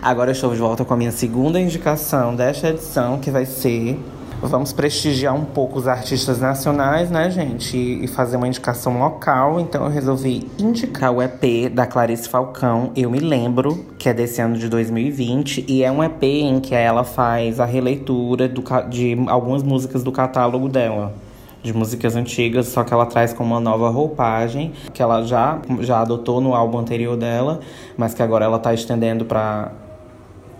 [0.00, 3.98] Agora eu estou de volta com a minha segunda indicação desta edição, que vai ser
[4.44, 7.76] Vamos prestigiar um pouco os artistas nacionais, né, gente?
[7.76, 9.60] E fazer uma indicação local.
[9.60, 14.42] Então eu resolvi indicar o EP da Clarice Falcão, Eu Me Lembro, que é desse
[14.42, 15.64] ano de 2020.
[15.68, 20.10] E é um EP em que ela faz a releitura do de algumas músicas do
[20.10, 21.14] catálogo dela.
[21.62, 26.00] De músicas antigas, só que ela traz com uma nova roupagem, que ela já, já
[26.00, 27.60] adotou no álbum anterior dela,
[27.96, 29.70] mas que agora ela tá estendendo para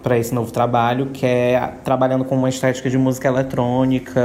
[0.02, 4.20] para esse novo trabalho, que é trabalhando com uma estética de música eletrônica,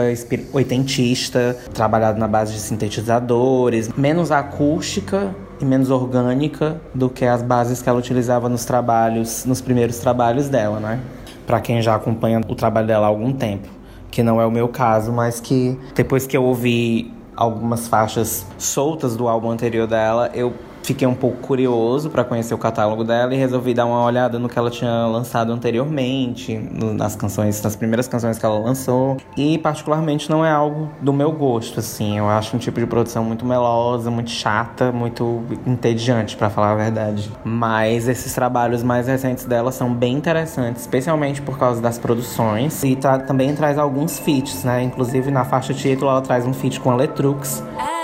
[0.52, 7.82] oitentista, trabalhado na base de sintetizadores, menos acústica e menos orgânica do que as bases
[7.82, 11.00] que ela utilizava nos trabalhos, nos primeiros trabalhos dela, né?
[11.46, 13.70] Para quem já acompanha o trabalho dela há algum tempo,
[14.12, 19.16] que não é o meu caso, mas que depois que eu ouvi algumas faixas soltas
[19.16, 20.54] do álbum anterior dela, eu
[20.88, 24.48] fiquei um pouco curioso para conhecer o catálogo dela e resolvi dar uma olhada no
[24.48, 29.18] que ela tinha lançado anteriormente, nas canções, nas primeiras canções que ela lançou.
[29.36, 32.18] E particularmente não é algo do meu gosto, assim.
[32.18, 36.76] Eu acho um tipo de produção muito melosa, muito chata, muito entediante, para falar a
[36.76, 37.30] verdade.
[37.44, 42.96] Mas esses trabalhos mais recentes dela são bem interessantes, especialmente por causa das produções e
[42.96, 44.84] também traz alguns feats, né?
[44.84, 47.62] Inclusive na faixa título ela traz um feat com a Letrux.
[47.78, 47.97] Era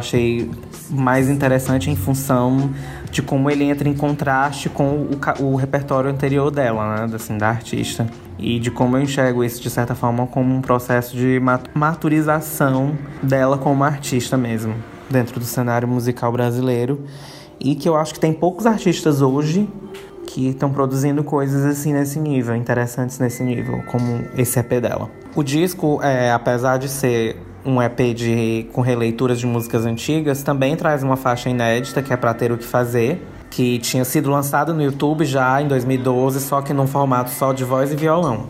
[0.00, 0.50] achei
[0.90, 2.70] mais interessante em função
[3.10, 5.06] de como ele entra em contraste com
[5.40, 8.06] o, o repertório anterior dela, né, assim, da artista.
[8.38, 12.96] E de como eu enxergo isso, de certa forma, como um processo de mat- maturização
[13.22, 14.74] dela como artista mesmo,
[15.10, 17.04] dentro do cenário musical brasileiro.
[17.58, 19.68] E que eu acho que tem poucos artistas hoje
[20.26, 25.10] que estão produzindo coisas assim nesse nível, interessantes nesse nível, como esse EP dela.
[25.34, 30.76] O disco, é, apesar de ser um EP de, com releituras de músicas antigas, também
[30.76, 34.72] traz uma faixa inédita que é Pra Ter O Que Fazer, que tinha sido lançado
[34.72, 38.46] no YouTube já em 2012, só que num formato só de voz e violão.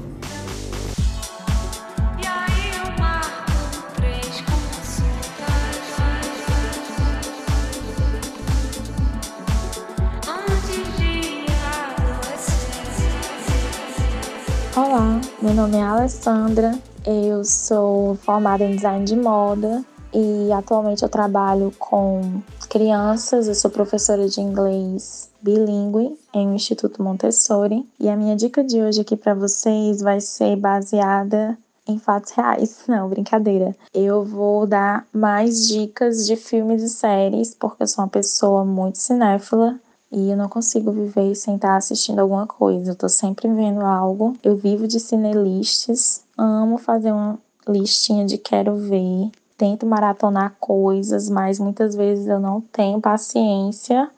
[14.76, 21.08] Olá, meu nome é Alessandra, eu sou formada em design de moda e atualmente eu
[21.08, 28.16] trabalho com crianças, eu sou professora de inglês bilíngue em um Instituto Montessori e a
[28.16, 32.82] minha dica de hoje aqui para vocês vai ser baseada em fatos reais.
[32.88, 33.74] Não, brincadeira.
[33.94, 38.98] Eu vou dar mais dicas de filmes e séries porque eu sou uma pessoa muito
[38.98, 39.78] cinéfila
[40.12, 42.92] e eu não consigo viver sem estar assistindo alguma coisa.
[42.92, 44.36] Eu tô sempre vendo algo.
[44.42, 47.38] Eu vivo de cinelistas, amo fazer uma
[47.68, 54.10] listinha de quero ver, tento maratonar coisas, mas muitas vezes eu não tenho paciência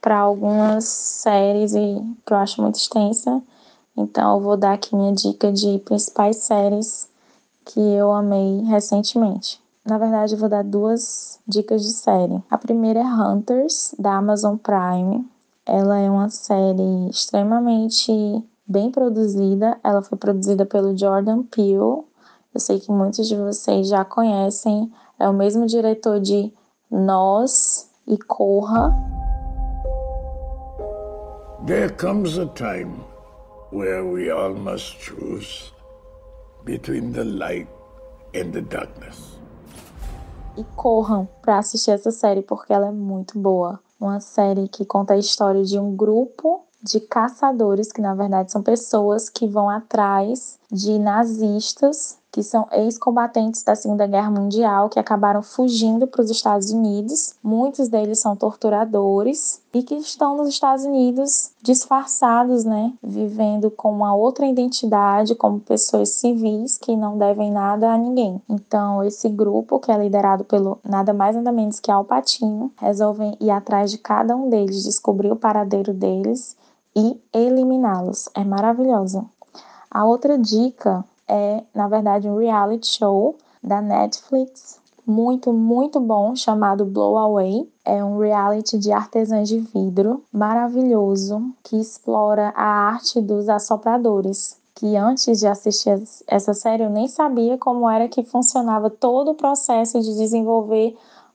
[0.00, 3.42] para algumas séries e que eu acho muito extensa.
[3.96, 7.08] Então eu vou dar aqui minha dica de principais séries
[7.64, 9.60] que eu amei recentemente.
[9.86, 12.42] Na verdade, eu vou dar duas dicas de série.
[12.50, 15.24] A primeira é Hunters, da Amazon Prime.
[15.64, 18.12] Ela é uma série extremamente
[18.66, 19.78] bem produzida.
[19.84, 22.02] Ela foi produzida pelo Jordan Peele.
[22.52, 24.92] Eu sei que muitos de vocês já conhecem.
[25.20, 26.52] É o mesmo diretor de
[26.90, 28.92] Nós e Corra.
[31.64, 33.04] There comes a time
[33.72, 35.72] where we all must choose
[36.64, 37.68] between the light
[38.34, 39.35] and the darkness.
[40.56, 43.80] E corram para assistir essa série porque ela é muito boa.
[44.00, 48.62] Uma série que conta a história de um grupo de caçadores, que na verdade são
[48.62, 55.42] pessoas que vão atrás de nazistas, que são ex-combatentes da Segunda Guerra Mundial, que acabaram
[55.42, 57.34] fugindo para os Estados Unidos.
[57.42, 62.92] Muitos deles são torturadores e que estão nos Estados Unidos disfarçados, né?
[63.02, 68.38] Vivendo com uma outra identidade, como pessoas civis que não devem nada a ninguém.
[68.50, 73.34] Então, esse grupo, que é liderado pelo nada mais nada menos que Al Pacino, resolvem
[73.40, 76.54] ir atrás de cada um deles, descobrir o paradeiro deles
[76.94, 78.28] e eliminá-los.
[78.34, 79.26] É maravilhoso.
[79.90, 86.84] A outra dica é, na verdade, um reality show da Netflix, muito, muito bom, chamado
[86.84, 87.68] Blow Away.
[87.84, 94.58] É um reality de artesãs de vidro maravilhoso que explora a arte dos assopradores.
[94.74, 99.34] Que antes de assistir essa série eu nem sabia como era que funcionava todo o
[99.34, 100.94] processo de desenvolver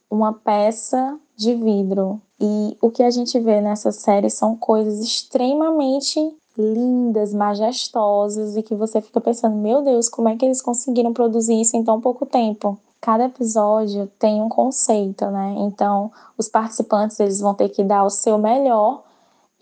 [0.10, 2.22] uma peça de vidro.
[2.40, 6.20] E o que a gente vê nessa série são coisas extremamente
[6.58, 11.60] lindas, majestosas e que você fica pensando, meu Deus, como é que eles conseguiram produzir
[11.60, 12.78] isso em tão pouco tempo?
[13.00, 15.56] Cada episódio tem um conceito, né?
[15.60, 19.04] Então, os participantes eles vão ter que dar o seu melhor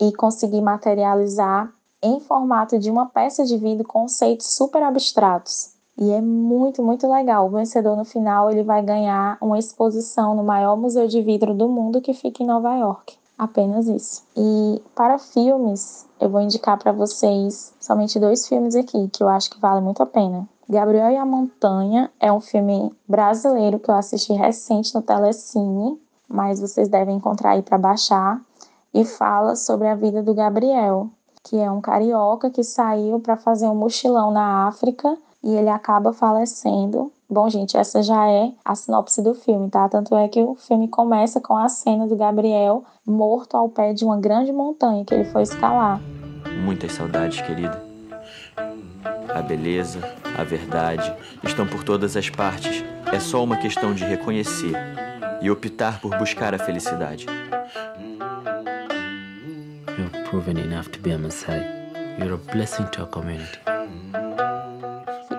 [0.00, 1.72] e conseguir materializar
[2.02, 5.72] em formato de uma peça de vidro conceitos super abstratos.
[5.98, 7.46] E é muito, muito legal.
[7.46, 11.68] O vencedor no final ele vai ganhar uma exposição no maior museu de vidro do
[11.68, 13.19] mundo que fica em Nova York.
[13.40, 14.22] Apenas isso.
[14.36, 19.48] E para filmes, eu vou indicar para vocês somente dois filmes aqui que eu acho
[19.48, 20.46] que vale muito a pena.
[20.68, 26.60] Gabriel e a Montanha é um filme brasileiro que eu assisti recente no Telecine, mas
[26.60, 28.42] vocês devem encontrar aí para baixar.
[28.92, 31.08] E fala sobre a vida do Gabriel,
[31.42, 36.12] que é um carioca que saiu para fazer um mochilão na África e ele acaba
[36.12, 37.12] falecendo.
[37.28, 39.88] Bom, gente, essa já é a sinopse do filme, tá?
[39.88, 44.04] Tanto é que o filme começa com a cena do Gabriel morto ao pé de
[44.04, 46.00] uma grande montanha que ele foi escalar.
[46.64, 47.82] Muitas saudades, querida.
[49.34, 50.00] A beleza,
[50.36, 52.84] a verdade estão por todas as partes.
[53.12, 54.74] É só uma questão de reconhecer
[55.40, 57.26] e optar por buscar a felicidade.
[59.98, 61.64] You've proven enough to be a Messiah.
[62.18, 63.58] You're a blessing to our community.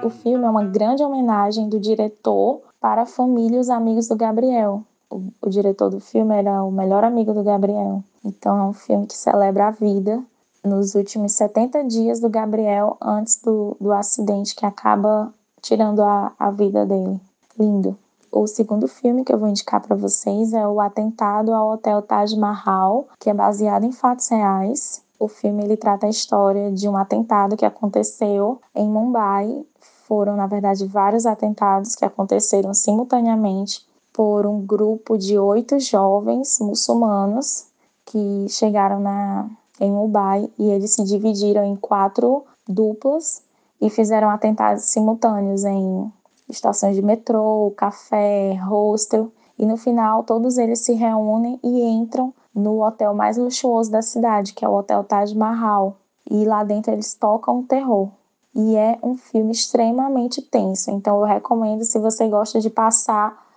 [0.04, 4.16] O filme é uma grande homenagem do diretor para a família e os amigos do
[4.16, 4.84] Gabriel.
[5.10, 8.04] O, o diretor do filme era o melhor amigo do Gabriel.
[8.26, 10.24] Então é um filme que celebra a vida
[10.64, 15.32] nos últimos 70 dias do Gabriel antes do, do acidente que acaba
[15.62, 17.20] tirando a, a vida dele.
[17.60, 17.96] Lindo.
[18.32, 22.36] O segundo filme que eu vou indicar para vocês é o Atentado ao Hotel Taj
[22.36, 25.04] Mahal, que é baseado em fatos reais.
[25.20, 29.64] O filme ele trata a história de um atentado que aconteceu em Mumbai.
[30.12, 37.68] Foram, na verdade, vários atentados que aconteceram simultaneamente por um grupo de oito jovens muçulmanos
[38.06, 39.50] que chegaram na,
[39.80, 43.42] em Mumbai e eles se dividiram em quatro duplas
[43.80, 46.12] e fizeram atentados simultâneos em
[46.50, 49.32] estações de metrô, café, hostel.
[49.58, 54.54] E no final, todos eles se reúnem e entram no hotel mais luxuoso da cidade,
[54.54, 55.96] que é o Hotel Taj Mahal.
[56.30, 58.10] E lá dentro eles tocam terror.
[58.54, 60.92] E é um filme extremamente tenso.
[60.92, 63.50] Então eu recomendo se você gosta de passar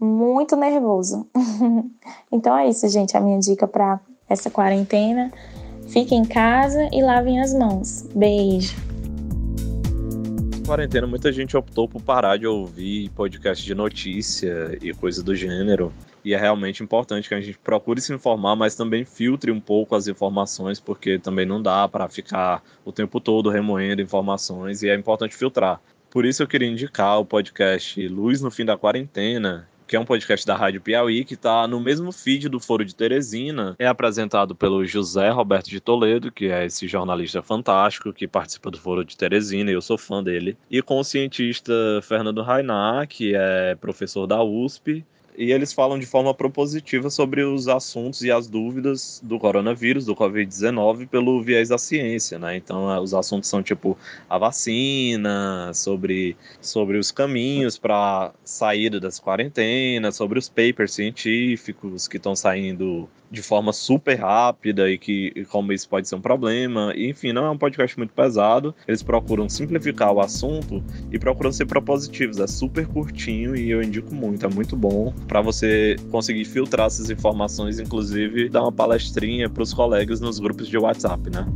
[0.00, 1.26] muito nervoso.
[2.32, 3.16] então é isso, gente.
[3.16, 5.30] A minha dica para essa quarentena.
[5.88, 8.08] Fiquem em casa e lavem as mãos.
[8.14, 8.74] Beijo.
[10.66, 15.92] quarentena, muita gente optou por parar de ouvir podcast de notícia e coisa do gênero.
[16.24, 19.94] E é realmente importante que a gente procure se informar, mas também filtre um pouco
[19.94, 24.94] as informações, porque também não dá para ficar o tempo todo remoendo informações e é
[24.94, 25.80] importante filtrar.
[26.10, 30.04] Por isso eu queria indicar o podcast Luz no Fim da Quarentena, que é um
[30.04, 33.76] podcast da Rádio Piauí, que está no mesmo feed do Foro de Teresina.
[33.78, 38.78] É apresentado pelo José Roberto de Toledo, que é esse jornalista fantástico que participa do
[38.78, 40.56] Foro de Teresina, e eu sou fã dele.
[40.70, 41.72] E com o cientista
[42.02, 45.04] Fernando Rainá, que é professor da USP,
[45.36, 50.14] e eles falam de forma propositiva sobre os assuntos e as dúvidas do coronavírus, do
[50.14, 52.56] Covid-19, pelo viés da ciência, né?
[52.56, 59.18] Então, eh, os assuntos são tipo a vacina, sobre, sobre os caminhos para saída das
[59.18, 65.72] quarentenas, sobre os papers científicos que estão saindo de forma super rápida e que como
[65.72, 66.92] isso pode ser um problema.
[66.96, 68.74] E, enfim, não é um podcast muito pesado.
[68.86, 72.38] Eles procuram simplificar o assunto e procuram ser propositivos.
[72.40, 77.10] É super curtinho e eu indico muito, é muito bom para você conseguir filtrar essas
[77.10, 81.46] informações, inclusive dar uma palestrinha para os colegas nos grupos de WhatsApp, né?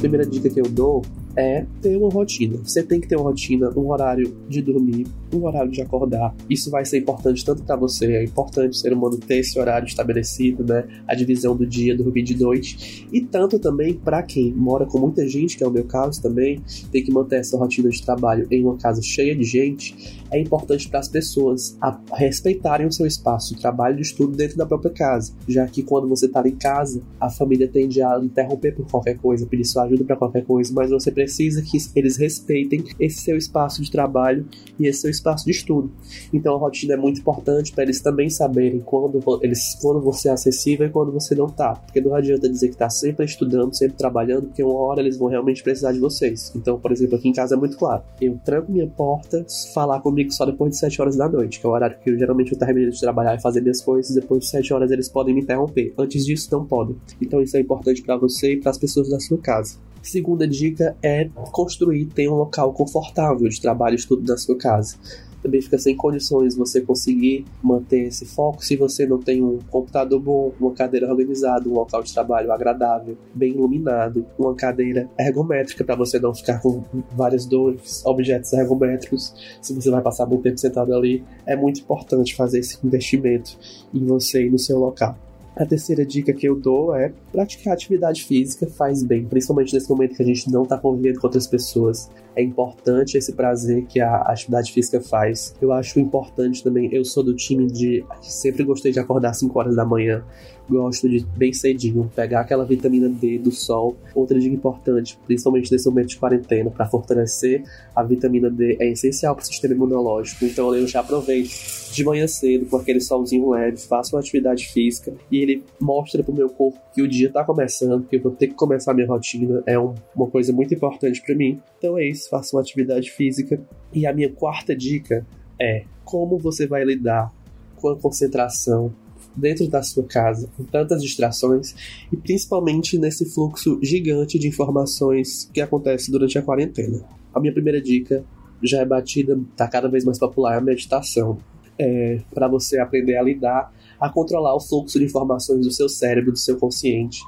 [0.00, 1.02] primeira dica que eu dou
[1.36, 2.58] é ter uma rotina.
[2.62, 6.34] Você tem que ter uma rotina, um horário de dormir, um horário de acordar.
[6.48, 10.64] Isso vai ser importante tanto para você, é importante ser humano ter esse horário estabelecido,
[10.64, 10.84] né?
[11.06, 15.26] A divisão do dia, dormir de noite, e tanto também para quem mora com muita
[15.28, 16.60] gente, que é o meu caso também,
[16.90, 20.20] tem que manter essa rotina de trabalho em uma casa cheia de gente.
[20.30, 21.76] É importante para as pessoas
[22.12, 25.82] respeitarem o seu espaço de trabalho e de estudo dentro da própria casa, já que
[25.82, 29.84] quando você está em casa, a família tende a interromper por qualquer coisa, pedir sua
[29.84, 34.46] ajuda para qualquer coisa, mas você precisa que eles respeitem esse seu espaço de trabalho
[34.78, 35.90] e esse seu espaço de estudo.
[36.32, 40.32] Então a rotina é muito importante para eles também saberem quando, eles, quando você é
[40.32, 41.74] acessível e quando você não tá.
[41.74, 45.28] Porque não adianta dizer que tá sempre estudando, sempre trabalhando, porque uma hora eles vão
[45.28, 46.52] realmente precisar de vocês.
[46.56, 48.02] Então, por exemplo, aqui em casa é muito claro.
[48.18, 49.44] Eu tranco minha porta,
[49.74, 52.18] falar comigo só depois de 7 horas da noite, que é o horário que eu
[52.18, 54.14] geralmente eu termino de trabalhar e fazer minhas coisas.
[54.14, 55.92] Depois de 7 horas eles podem me interromper.
[55.98, 56.96] Antes disso, não podem.
[57.20, 59.89] Então isso é importante para você e para as pessoas da sua casa.
[60.02, 64.96] Segunda dica é construir, ter um local confortável de trabalho e estudo na sua casa.
[65.42, 70.20] Também fica sem condições você conseguir manter esse foco se você não tem um computador
[70.20, 75.96] bom, uma cadeira organizada, um local de trabalho agradável, bem iluminado, uma cadeira ergométrica para
[75.96, 76.82] você não ficar com
[77.12, 79.34] várias dores, objetos ergométricos.
[79.62, 83.58] Se você vai passar muito tempo sentado ali, é muito importante fazer esse investimento
[83.94, 85.29] em você e no seu local.
[85.60, 90.16] A terceira dica que eu dou é praticar atividade física faz bem, principalmente nesse momento
[90.16, 92.10] que a gente não está convivendo com outras pessoas.
[92.34, 95.54] É importante esse prazer que a atividade física faz.
[95.60, 99.58] Eu acho importante também, eu sou do time de sempre gostei de acordar às 5
[99.58, 100.24] horas da manhã.
[100.68, 103.96] Gosto de bem cedinho pegar aquela vitamina D do sol.
[104.14, 107.64] Outra dica importante, principalmente nesse momento de quarentena, para fortalecer
[107.94, 110.44] a vitamina D é essencial para o sistema imunológico.
[110.44, 111.50] Então eu já aproveito
[111.92, 116.32] de manhã cedo com aquele solzinho leve, faço uma atividade física e ele mostra pro
[116.32, 119.08] meu corpo que o dia está começando, que eu vou ter que começar a minha
[119.08, 119.62] rotina.
[119.66, 121.60] É um, uma coisa muito importante para mim.
[121.78, 123.60] Então é isso, faça uma atividade física.
[123.92, 125.26] E a minha quarta dica
[125.60, 127.32] é como você vai lidar
[127.76, 128.92] com a concentração
[129.36, 131.74] dentro da sua casa, com tantas distrações
[132.12, 137.02] e principalmente nesse fluxo gigante de informações que acontece durante a quarentena.
[137.34, 138.24] A minha primeira dica
[138.62, 141.38] já é batida, está cada vez mais popular, é a meditação.
[141.78, 146.32] É, para você aprender a lidar, a controlar o fluxo de informações do seu cérebro,
[146.32, 147.20] do seu consciente.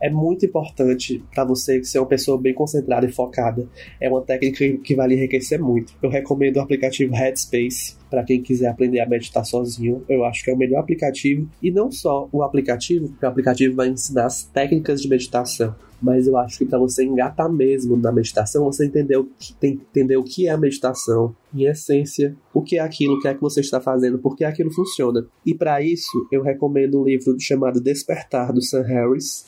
[0.00, 3.68] É muito importante para você ser uma pessoa bem concentrada e focada.
[4.00, 5.92] É uma técnica que vai lhe enriquecer muito.
[6.02, 10.02] Eu recomendo o aplicativo Headspace para quem quiser aprender a meditar sozinho.
[10.08, 11.48] Eu acho que é o melhor aplicativo.
[11.62, 15.74] E não só o aplicativo, porque o aplicativo vai ensinar as técnicas de meditação.
[16.02, 19.76] Mas eu acho que para você engatar mesmo na meditação, você entender o que, tem
[19.76, 23.28] que entender o que é a meditação, em essência, o que é aquilo, o que
[23.28, 25.26] é que você está fazendo, por que aquilo funciona.
[25.44, 29.44] E para isso, eu recomendo um livro chamado Despertar, do Sam Harris,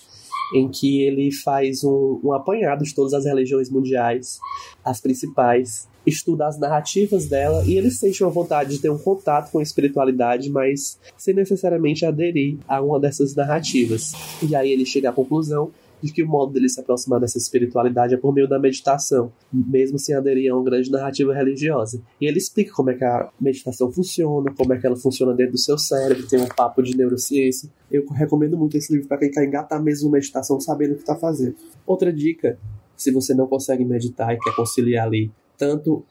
[0.54, 4.38] em que ele faz um, um apanhado de todas as religiões mundiais,
[4.84, 9.50] as principais, estuda as narrativas dela e ele sente uma vontade de ter um contato
[9.50, 14.12] com a espiritualidade, mas sem necessariamente aderir a uma dessas narrativas.
[14.42, 15.70] E aí ele chega à conclusão
[16.02, 19.98] de que o modo dele se aproximar dessa espiritualidade é por meio da meditação, mesmo
[19.98, 22.02] sem aderir a uma grande narrativa religiosa.
[22.20, 25.52] E ele explica como é que a meditação funciona, como é que ela funciona dentro
[25.52, 27.70] do seu cérebro, tem um papo de neurociência.
[27.90, 31.14] Eu recomendo muito esse livro para quem quer engatar mesmo meditação sabendo o que está
[31.14, 31.54] fazendo.
[31.86, 32.58] Outra dica,
[32.96, 36.04] se você não consegue meditar e quer conciliar ali tanto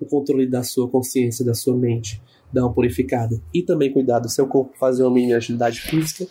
[0.00, 2.22] o controle da sua consciência, da sua mente,
[2.52, 6.26] dar uma purificada e também cuidar do seu corpo, fazer uma mini atividade física,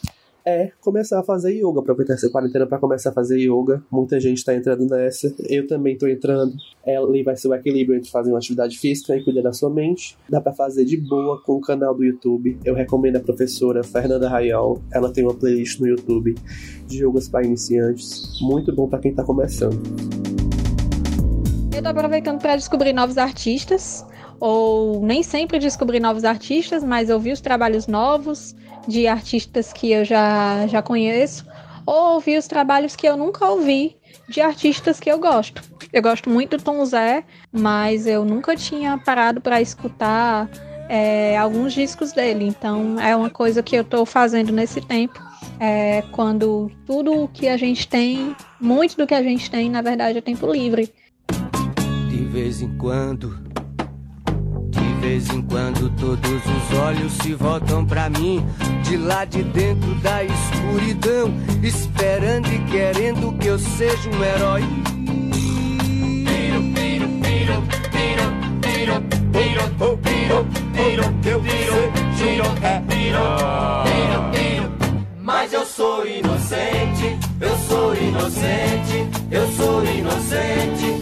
[0.48, 3.84] é começar a fazer yoga, aproveitar essa quarentena para começar a fazer yoga.
[3.92, 6.54] Muita gente tá entrando nessa, eu também tô entrando.
[6.86, 10.18] Ali vai ser o equilíbrio entre fazer uma atividade física e cuidar da sua mente.
[10.30, 12.58] Dá para fazer de boa com o canal do YouTube.
[12.64, 14.82] Eu recomendo a professora Fernanda Rayol.
[14.90, 16.34] Ela tem uma playlist no YouTube
[16.88, 19.78] de yogas para iniciantes, muito bom para quem tá começando.
[21.76, 24.06] Eu tô aproveitando para descobrir novos artistas,
[24.40, 28.56] ou nem sempre descobrir novos artistas, mas ouvir os trabalhos novos
[28.88, 31.46] de artistas que eu já, já conheço,
[31.86, 33.96] ou ouvir os trabalhos que eu nunca ouvi
[34.28, 35.62] de artistas que eu gosto.
[35.92, 40.50] Eu gosto muito do Tom Zé, mas eu nunca tinha parado para escutar
[40.90, 45.26] é, alguns discos dele, então é uma coisa que eu tô fazendo nesse tempo.
[45.60, 49.82] É, quando tudo o que a gente tem, muito do que a gente tem, na
[49.82, 50.94] verdade, é tempo livre.
[52.10, 53.40] De vez em quando,
[55.08, 58.46] vez em quando, todos os olhos se voltam pra mim.
[58.84, 61.34] De lá de dentro da escuridão,
[61.64, 64.64] esperando e querendo que eu seja um herói.
[75.22, 80.97] Mas eu sou inocente, eu sou inocente, eu sou inocente,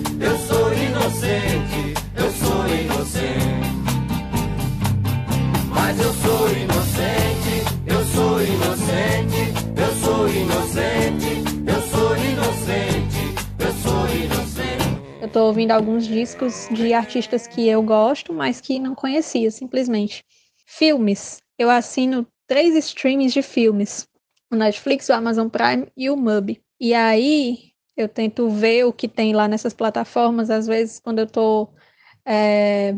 [15.36, 20.24] tô ouvindo alguns discos de artistas que eu gosto, mas que não conhecia, simplesmente.
[20.66, 21.42] Filmes.
[21.60, 24.08] Eu assino três streams de filmes:
[24.50, 26.62] o Netflix, o Amazon Prime e o Mubi.
[26.80, 27.58] E aí
[27.98, 31.68] eu tento ver o que tem lá nessas plataformas, às vezes, quando eu tô
[32.26, 32.96] é,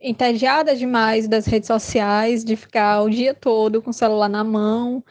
[0.00, 5.04] entediada demais das redes sociais, de ficar o dia todo com o celular na mão,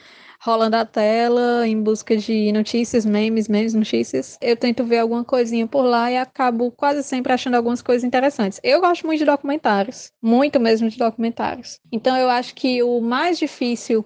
[0.43, 4.37] rolando a tela em busca de notícias, memes, memes, notícias.
[4.41, 8.59] Eu tento ver alguma coisinha por lá e acabo quase sempre achando algumas coisas interessantes.
[8.61, 11.79] Eu gosto muito de documentários, muito mesmo de documentários.
[11.89, 14.05] Então eu acho que o mais difícil,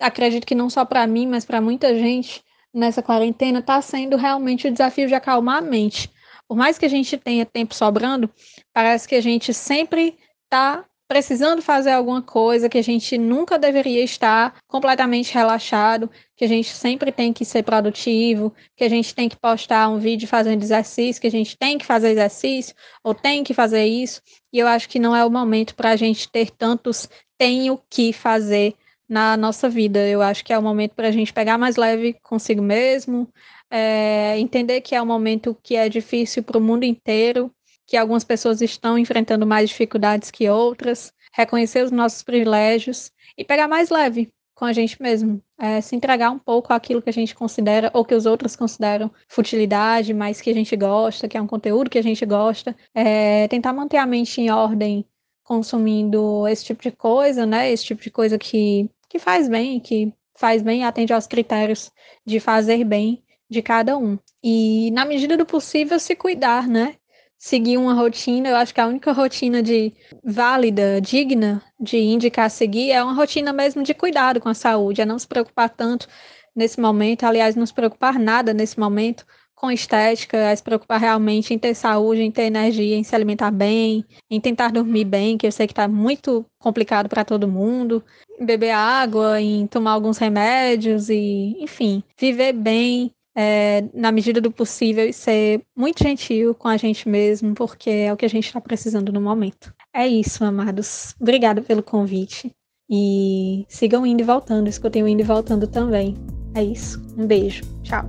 [0.00, 4.68] acredito que não só para mim, mas para muita gente nessa quarentena, está sendo realmente
[4.68, 6.08] o desafio de acalmar a mente.
[6.46, 8.30] Por mais que a gente tenha tempo sobrando,
[8.72, 14.02] parece que a gente sempre está precisando fazer alguma coisa, que a gente nunca deveria
[14.02, 19.28] estar completamente relaxado, que a gente sempre tem que ser produtivo, que a gente tem
[19.28, 23.44] que postar um vídeo fazendo exercício, que a gente tem que fazer exercício, ou tem
[23.44, 24.20] que fazer isso.
[24.52, 28.12] E eu acho que não é o momento para a gente ter tantos tenho que
[28.12, 28.74] fazer
[29.08, 30.06] na nossa vida.
[30.08, 33.28] Eu acho que é o momento para a gente pegar mais leve consigo mesmo,
[33.70, 37.52] é, entender que é um momento que é difícil para o mundo inteiro,
[37.86, 43.68] que algumas pessoas estão enfrentando mais dificuldades que outras, reconhecer os nossos privilégios e pegar
[43.68, 47.34] mais leve com a gente mesmo, é, se entregar um pouco àquilo que a gente
[47.34, 51.46] considera ou que os outros consideram futilidade, mas que a gente gosta, que é um
[51.46, 55.04] conteúdo que a gente gosta, é, tentar manter a mente em ordem
[55.44, 57.70] consumindo esse tipo de coisa, né?
[57.70, 61.92] Esse tipo de coisa que, que faz bem, que faz bem e atende aos critérios
[62.24, 64.18] de fazer bem de cada um.
[64.42, 66.96] E, na medida do possível, se cuidar, né?
[67.38, 69.92] Seguir uma rotina, eu acho que a única rotina de
[70.24, 75.04] válida, digna de indicar seguir é uma rotina mesmo de cuidado com a saúde, é
[75.04, 76.08] não se preocupar tanto
[76.54, 81.52] nesse momento, aliás, não se preocupar nada nesse momento com estética, é se preocupar realmente
[81.52, 85.46] em ter saúde, em ter energia, em se alimentar bem, em tentar dormir bem, que
[85.46, 88.04] eu sei que está muito complicado para todo mundo,
[88.38, 94.50] em beber água, em tomar alguns remédios e, enfim, viver bem, é, na medida do
[94.50, 98.46] possível e ser muito gentil com a gente mesmo, porque é o que a gente
[98.46, 99.74] está precisando no momento.
[99.94, 101.14] É isso, amados.
[101.20, 102.50] Obrigada pelo convite.
[102.88, 106.16] E sigam indo e voltando, escutem o indo e voltando também.
[106.54, 107.02] É isso.
[107.18, 107.62] Um beijo.
[107.82, 108.08] Tchau.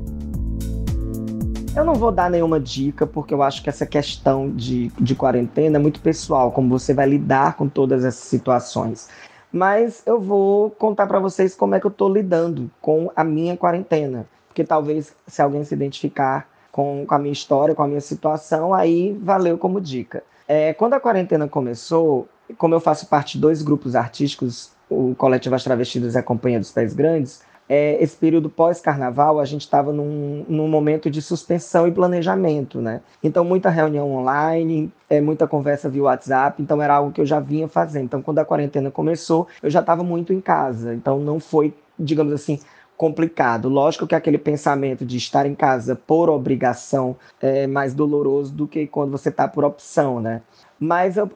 [1.75, 5.78] Eu não vou dar nenhuma dica, porque eu acho que essa questão de, de quarentena
[5.78, 9.09] é muito pessoal, como você vai lidar com todas essas situações.
[9.51, 13.57] Mas eu vou contar para vocês como é que eu estou lidando com a minha
[13.57, 14.28] quarentena.
[14.58, 18.74] Porque talvez, se alguém se identificar com, com a minha história, com a minha situação,
[18.74, 20.24] aí valeu como dica.
[20.47, 22.28] É, quando a quarentena começou,
[22.58, 26.60] como eu faço parte de dois grupos artísticos, o Coletivo As Travestidas e a Companhia
[26.60, 31.88] dos Pés Grandes, é, esse período pós-carnaval, a gente estava num, num, momento de suspensão
[31.88, 33.01] e planejamento, né?
[33.24, 37.39] Então, muita reunião online, é, muita conversa via WhatsApp, então era algo que eu já
[37.39, 38.05] vinha fazendo.
[38.05, 42.34] Então, quando a quarentena começou, eu já estava muito em casa, então não foi, digamos
[42.34, 42.60] assim,
[42.98, 43.70] complicado.
[43.70, 48.88] Lógico que aquele pensamento de estar em casa por obrigação é mais doloroso do que
[48.88, 50.41] quando você está por opção, né?
[50.80, 51.30] Mas eu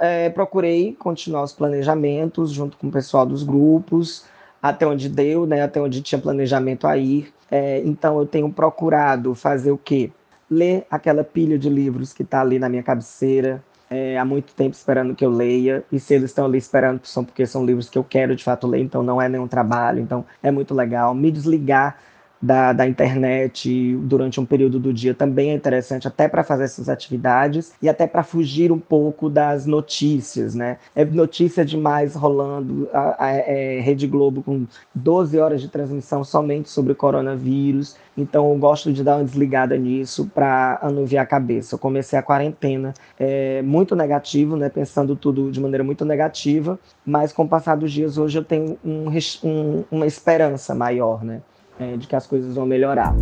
[0.00, 4.26] é, procurei continuar os planejamentos junto com o pessoal dos grupos,
[4.60, 5.62] até onde deu, né?
[5.62, 7.32] Até onde tinha planejamento a ir.
[7.50, 10.10] É, então eu tenho procurado fazer o quê?
[10.50, 13.62] Ler aquela pilha de livros que está ali na minha cabeceira,
[13.94, 17.24] é, há muito tempo esperando que eu leia, e se eles estão ali esperando, são
[17.24, 20.24] porque são livros que eu quero de fato ler, então não é nenhum trabalho, então
[20.42, 21.14] é muito legal.
[21.14, 21.96] Me desligar
[22.44, 26.90] da, da internet durante um período do dia também é interessante, até para fazer essas
[26.90, 30.76] atividades e até para fugir um pouco das notícias, né?
[30.94, 36.68] É notícia demais rolando, a, a, é, Rede Globo com 12 horas de transmissão somente
[36.68, 41.74] sobre o coronavírus, então eu gosto de dar uma desligada nisso para anuviar a cabeça.
[41.74, 44.68] Eu comecei a quarentena é, muito negativo, né?
[44.68, 48.78] Pensando tudo de maneira muito negativa, mas com o passar dos dias hoje eu tenho
[48.84, 49.06] um,
[49.42, 51.40] um, uma esperança maior, né?
[51.78, 53.14] É, de que as coisas vão melhorar.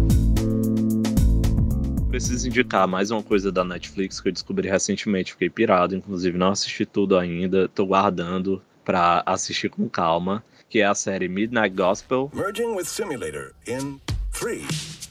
[2.11, 6.51] Preciso indicar mais uma coisa da Netflix que eu descobri recentemente, fiquei pirado, inclusive não
[6.51, 12.31] assisti tudo ainda, tô guardando para assistir com calma, que é a série Midnight Gospel.
[12.35, 13.99] Merging with simulator in
[14.33, 15.09] 3,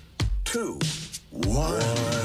[0.53, 0.77] 2,
[1.33, 2.21] 1.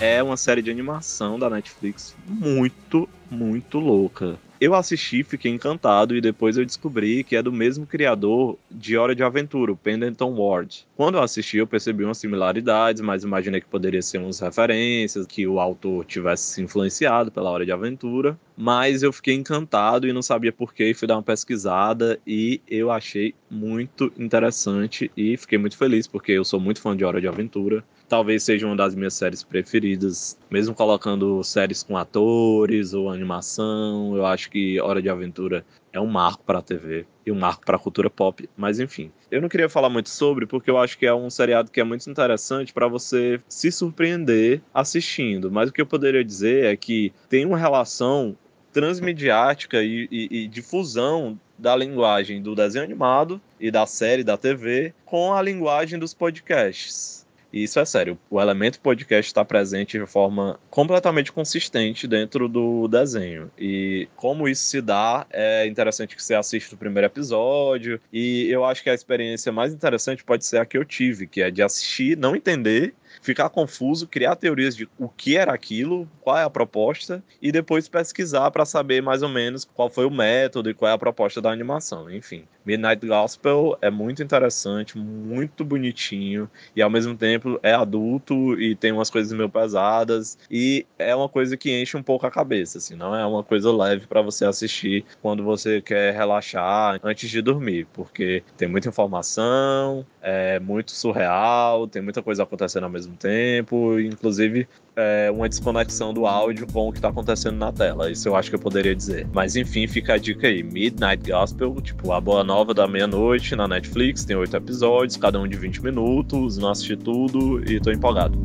[0.00, 4.38] É uma série de animação da Netflix muito, muito louca.
[4.60, 9.14] Eu assisti, fiquei encantado e depois eu descobri que é do mesmo criador de Hora
[9.14, 10.84] de Aventura, o Pendleton Ward.
[10.96, 15.46] Quando eu assisti, eu percebi umas similaridades, mas imaginei que poderia ser umas referências, que
[15.46, 18.36] o autor tivesse se influenciado pela Hora de Aventura.
[18.56, 23.36] Mas eu fiquei encantado e não sabia porquê, fui dar uma pesquisada e eu achei
[23.48, 27.84] muito interessante e fiquei muito feliz, porque eu sou muito fã de Hora de Aventura
[28.08, 34.16] talvez seja uma das minhas séries preferidas, mesmo colocando séries com atores ou animação.
[34.16, 37.64] Eu acho que Hora de Aventura é um marco para a TV e um marco
[37.64, 39.10] para a cultura pop, mas enfim.
[39.30, 41.84] Eu não queria falar muito sobre porque eu acho que é um seriado que é
[41.84, 47.12] muito interessante para você se surpreender assistindo, mas o que eu poderia dizer é que
[47.28, 48.36] tem uma relação
[48.72, 54.94] transmediática e, e, e difusão da linguagem do desenho animado e da série da TV
[55.04, 57.17] com a linguagem dos podcasts.
[57.52, 58.18] E isso é sério.
[58.30, 63.50] O elemento podcast está presente de forma completamente consistente dentro do desenho.
[63.58, 68.00] E como isso se dá, é interessante que você assista o primeiro episódio.
[68.12, 71.40] E eu acho que a experiência mais interessante pode ser a que eu tive, que
[71.40, 76.36] é de assistir, não entender ficar confuso, criar teorias de o que era aquilo, qual
[76.36, 80.70] é a proposta e depois pesquisar para saber mais ou menos qual foi o método
[80.70, 82.10] e qual é a proposta da animação.
[82.10, 88.74] Enfim, Midnight Gospel é muito interessante, muito bonitinho e ao mesmo tempo é adulto e
[88.74, 92.78] tem umas coisas meio pesadas e é uma coisa que enche um pouco a cabeça,
[92.78, 97.40] assim, não é uma coisa leve para você assistir quando você quer relaxar antes de
[97.40, 103.98] dormir, porque tem muita informação, é muito surreal, tem muita coisa acontecendo ao mesmo tempo,
[103.98, 108.10] inclusive é, uma desconexão do áudio com o que tá acontecendo na tela.
[108.10, 109.28] Isso eu acho que eu poderia dizer.
[109.32, 113.68] Mas enfim, fica a dica aí: Midnight Gospel, tipo, a boa nova da meia-noite na
[113.68, 118.36] Netflix, tem oito episódios, cada um de 20 minutos, não assisti tudo e tô empolgado.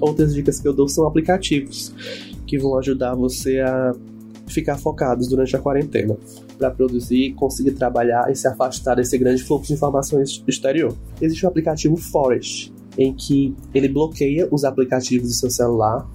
[0.00, 1.94] Outras dicas que eu dou são aplicativos
[2.44, 3.94] que vão ajudar você a
[4.48, 6.16] ficar focados durante a quarentena
[6.58, 10.94] para produzir, conseguir trabalhar e se afastar desse grande fluxo de informações exterior.
[11.20, 16.08] Existe o aplicativo Forest, em que ele bloqueia os aplicativos do seu celular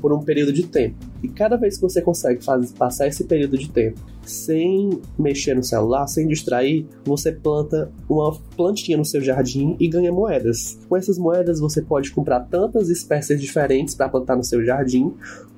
[0.00, 0.96] por um período de tempo.
[1.22, 5.62] E cada vez que você consegue fazer, passar esse período de tempo sem mexer no
[5.62, 10.78] celular, sem distrair, você planta uma plantinha no seu jardim e ganha moedas.
[10.88, 15.12] Com essas moedas você pode comprar tantas espécies diferentes para plantar no seu jardim,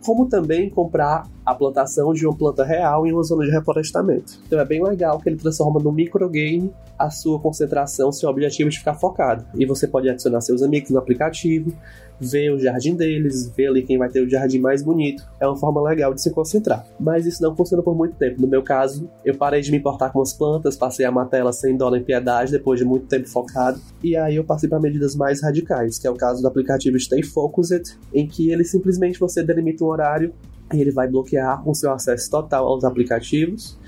[0.05, 4.41] como também comprar a plantação de uma planta real em uma zona de reflorestamento.
[4.47, 8.79] Então é bem legal que ele transforma no microgame a sua concentração, seu objetivo de
[8.79, 9.45] ficar focado.
[9.55, 11.73] E você pode adicionar seus amigos no aplicativo,
[12.21, 15.27] ver o jardim deles, ver ali quem vai ter o jardim mais bonito.
[15.41, 16.87] É uma forma legal de se concentrar.
[16.99, 18.41] Mas isso não funciona por muito tempo.
[18.41, 21.61] No meu caso, eu parei de me importar com as plantas, passei a matar elas
[21.61, 23.79] sem dólar em piedade depois de muito tempo focado.
[24.03, 27.23] E aí eu passei para medidas mais radicais, que é o caso do aplicativo Stay
[27.23, 30.33] Focused, em que ele simplesmente você delimita um horário
[30.73, 33.79] e ele vai bloquear o seu acesso total aos aplicativos.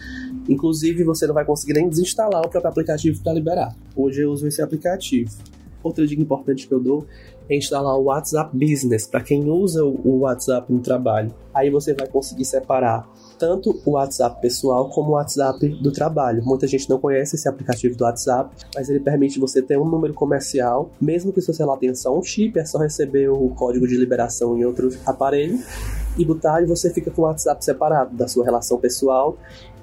[0.46, 3.74] Inclusive, você não vai conseguir nem desinstalar o próprio aplicativo para liberar.
[3.96, 5.30] Hoje eu uso esse aplicativo.
[5.82, 7.06] Outra dica importante que eu dou
[7.48, 11.34] é instalar o WhatsApp Business para quem usa o WhatsApp no trabalho.
[11.54, 13.08] Aí você vai conseguir separar
[13.38, 16.42] tanto o WhatsApp pessoal como o WhatsApp do trabalho.
[16.44, 20.12] Muita gente não conhece esse aplicativo do WhatsApp, mas ele permite você ter um número
[20.12, 23.86] comercial, mesmo que o seu celular tenha só um chip, é só receber o código
[23.86, 25.58] de liberação em outro aparelho
[26.16, 29.36] e botar e você fica com o WhatsApp separado da sua relação pessoal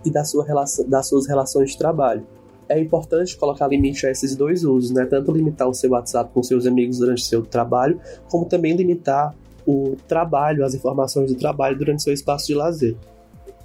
[0.04, 2.26] e da sua relação, das suas relações de trabalho
[2.68, 5.06] é importante colocar limite a esses dois usos, né?
[5.06, 9.36] Tanto limitar o seu WhatsApp com seus amigos durante o seu trabalho, como também limitar
[9.66, 12.96] o trabalho, as informações do trabalho durante seu espaço de lazer.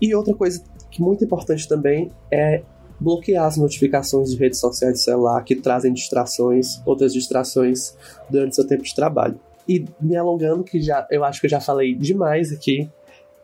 [0.01, 2.63] E outra coisa que muito importante também é
[2.99, 7.97] bloquear as notificações de redes sociais de celular que trazem distrações, outras distrações
[8.29, 9.39] durante seu tempo de trabalho.
[9.69, 12.91] E me alongando, que já eu acho que eu já falei demais aqui,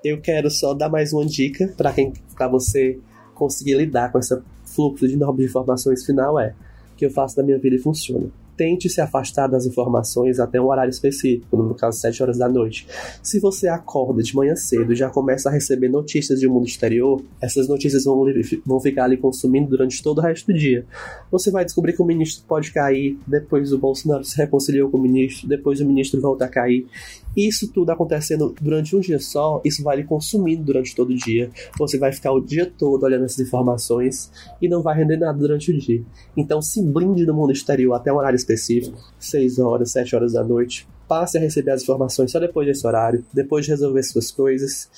[0.05, 2.99] eu quero só dar mais uma dica para quem para você
[3.35, 6.55] conseguir lidar com esse fluxo de novas informações final é
[6.97, 10.67] que eu faço da minha vida e funciona tente se afastar das informações até um
[10.67, 12.87] horário específico, no caso 7 horas da noite.
[13.23, 17.23] Se você acorda de manhã cedo e já começa a receber notícias de mundo exterior,
[17.41, 18.25] essas notícias vão,
[18.65, 20.85] vão ficar ali consumindo durante todo o resto do dia.
[21.31, 25.03] Você vai descobrir que o ministro pode cair, depois o Bolsonaro se reconciliou com o
[25.03, 26.87] ministro, depois o ministro volta a cair.
[27.37, 31.51] Isso tudo acontecendo durante um dia só, isso vai lhe consumindo durante todo o dia.
[31.79, 35.71] Você vai ficar o dia todo olhando essas informações e não vai render nada durante
[35.71, 36.03] o dia.
[36.35, 40.43] Então se blinde do mundo exterior até um horário específico, 6 horas, 7 horas da
[40.43, 40.89] noite.
[41.07, 44.89] Passe a receber as informações só depois desse horário, depois de resolver suas coisas.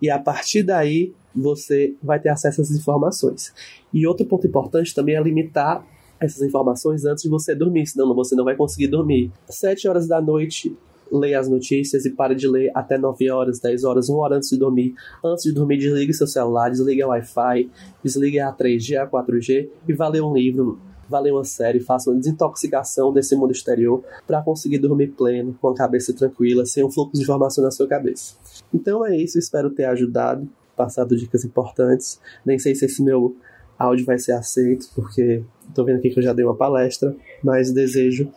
[0.00, 3.52] E a partir daí você vai ter acesso às informações.
[3.92, 5.84] E outro ponto importante também é limitar
[6.20, 9.30] essas informações antes de você dormir, senão você não vai conseguir dormir.
[9.48, 10.76] 7 horas da noite
[11.10, 14.50] leia as notícias e pare de ler até 9 horas, 10 horas, uma hora antes
[14.50, 14.94] de dormir.
[15.24, 17.70] Antes de dormir, desligue seu celular, desligue o Wi-Fi,
[18.02, 20.78] desligue a 3G, a 4G e vá ler um livro,
[21.08, 25.68] vá ler uma série, faça uma desintoxicação desse mundo exterior para conseguir dormir pleno, com
[25.68, 28.34] a cabeça tranquila, sem um fluxo de informação na sua cabeça.
[28.72, 32.20] Então é isso, espero ter ajudado, passado dicas importantes.
[32.44, 33.36] Nem sei se esse meu
[33.78, 37.70] áudio vai ser aceito, porque estou vendo aqui que eu já dei uma palestra, mas
[37.70, 38.30] desejo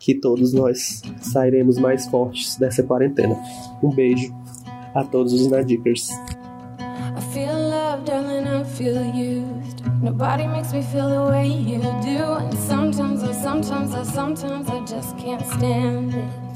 [0.00, 3.36] que todos nós sairemos mais fortes dessa quarentena.
[3.82, 4.34] Um beijo
[4.94, 6.08] a todos os Nadikers.
[6.10, 9.84] I feel love, darling, I feel used.
[10.02, 12.38] Nobody makes me feel the way you do.
[12.38, 16.50] And sometimes, oh, sometimes, oh, sometimes I just can't stand it.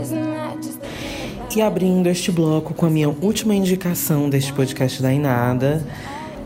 [0.00, 0.80] Isn't that just
[1.54, 5.84] E abrindo este bloco com a minha última indicação deste podcast da Inada,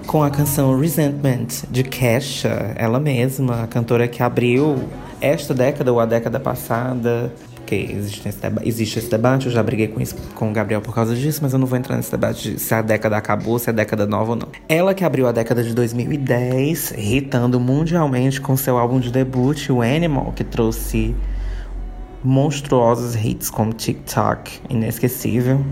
[0.07, 4.77] com a canção Resentment, de Kesha, ela mesma, a cantora que abriu
[5.21, 7.33] esta década ou a década passada.
[7.55, 10.95] Porque existe esse, existe esse debate, eu já briguei com, isso, com o Gabriel por
[10.95, 13.71] causa disso, mas eu não vou entrar nesse debate de se a década acabou, se
[13.71, 14.49] a década nova ou não.
[14.69, 19.81] Ela que abriu a década de 2010, hitando mundialmente com seu álbum de debut, o
[19.81, 21.17] Animal, que trouxe
[22.23, 25.65] monstruosos hits como TikTok, inesquecível.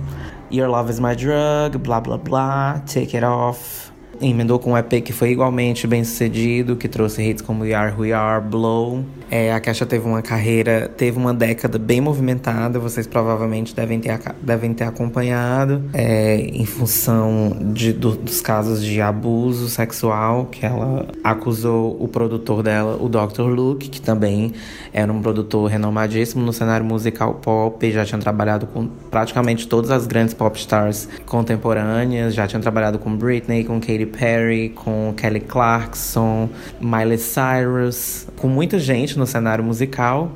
[0.50, 3.91] Your Love is My Drug, blá blá blá, Take It Off.
[4.22, 7.92] Emendou com um EP que foi igualmente bem sucedido, que trouxe hits como We Are
[7.98, 9.04] We Are, Blow.
[9.28, 14.20] É, a Kesha teve uma carreira, teve uma década bem movimentada, vocês provavelmente devem ter,
[14.40, 21.08] devem ter acompanhado, é, em função de, do, dos casos de abuso sexual que ela
[21.24, 23.48] acusou o produtor dela, o Dr.
[23.48, 24.52] Luke, que também
[24.92, 30.06] era um produtor renomadíssimo no cenário musical pop, já tinha trabalhado com praticamente todas as
[30.06, 36.48] grandes pop stars contemporâneas, já tinha trabalhado com Britney, com Katy Perry, com Kelly Clarkson,
[36.80, 40.32] Miley Cyrus, com muita gente no cenário musical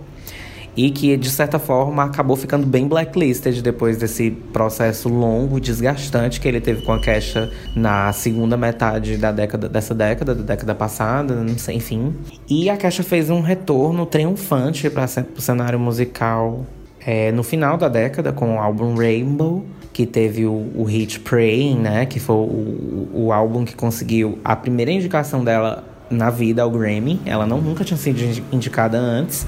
[0.76, 6.46] e que de certa forma acabou ficando bem blacklisted depois desse processo longo, desgastante que
[6.46, 11.34] ele teve com a Kesha na segunda metade da década dessa década, da década passada,
[11.34, 12.14] não sei, enfim.
[12.48, 16.66] E a Kesha fez um retorno triunfante para o cenário musical
[17.00, 19.64] é, no final da década com o álbum Rainbow,
[19.96, 24.54] que teve o, o hit Praying, né, que foi o, o álbum que conseguiu a
[24.54, 27.18] primeira indicação dela na vida ao Grammy.
[27.24, 28.20] Ela não nunca tinha sido
[28.52, 29.46] indicada antes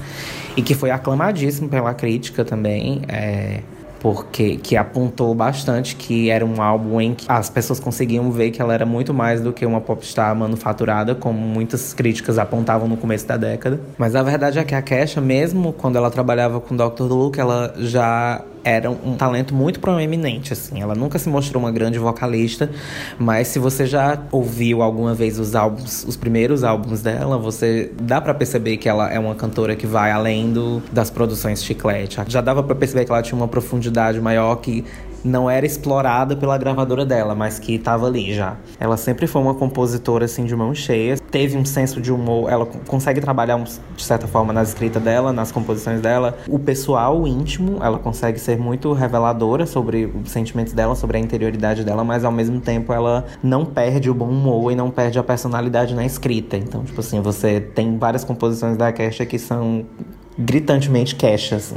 [0.57, 3.03] e que foi aclamadíssimo pela crítica também.
[3.07, 3.59] É,
[3.99, 8.61] porque que apontou bastante que era um álbum em que as pessoas conseguiam ver que
[8.61, 13.27] ela era muito mais do que uma popstar manufaturada, como muitas críticas apontavam no começo
[13.27, 13.79] da década.
[13.97, 17.03] Mas a verdade é que a Kesha, mesmo quando ela trabalhava com Dr.
[17.03, 20.81] Luke, ela já era um talento muito proeminente, assim.
[20.81, 22.69] Ela nunca se mostrou uma grande vocalista,
[23.17, 28.19] mas se você já ouviu alguma vez os álbuns, os primeiros álbuns dela, você dá
[28.19, 32.19] para perceber que ela é uma cantora que vai além do, das produções chiclete.
[32.27, 34.83] Já dava para perceber que ela tinha uma profundidade maior que
[35.23, 38.57] não era explorada pela gravadora dela, mas que estava ali já.
[38.79, 42.65] Ela sempre foi uma compositora assim de mão cheia, teve um senso de humor, ela
[42.65, 47.79] consegue trabalhar de certa forma na escrita dela, nas composições dela, o pessoal o íntimo,
[47.81, 52.31] ela consegue ser muito reveladora sobre os sentimentos dela, sobre a interioridade dela, mas ao
[52.31, 56.57] mesmo tempo ela não perde o bom humor e não perde a personalidade na escrita.
[56.57, 59.85] Então, tipo assim, você tem várias composições da Kesha que são
[60.37, 61.75] gritantemente Kesha, assim.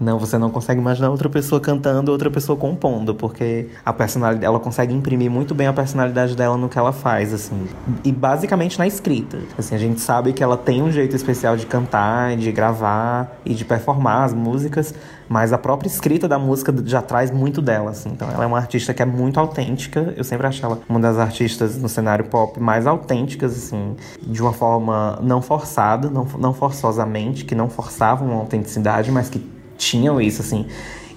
[0.00, 4.58] Não, você não consegue imaginar outra pessoa cantando, outra pessoa compondo, porque a personalidade, ela
[4.58, 7.68] consegue imprimir muito bem a personalidade dela no que ela faz, assim.
[8.02, 9.38] E basicamente na escrita.
[9.58, 13.52] Assim, a gente sabe que ela tem um jeito especial de cantar, de gravar e
[13.52, 14.94] de performar as músicas,
[15.28, 18.08] mas a própria escrita da música já traz muito dela, assim.
[18.08, 20.14] Então ela é uma artista que é muito autêntica.
[20.16, 24.54] Eu sempre achei ela uma das artistas no cenário pop mais autênticas, assim, de uma
[24.54, 30.42] forma não forçada, não, não forçosamente, que não forçavam uma autenticidade, mas que tinham isso,
[30.42, 30.66] assim.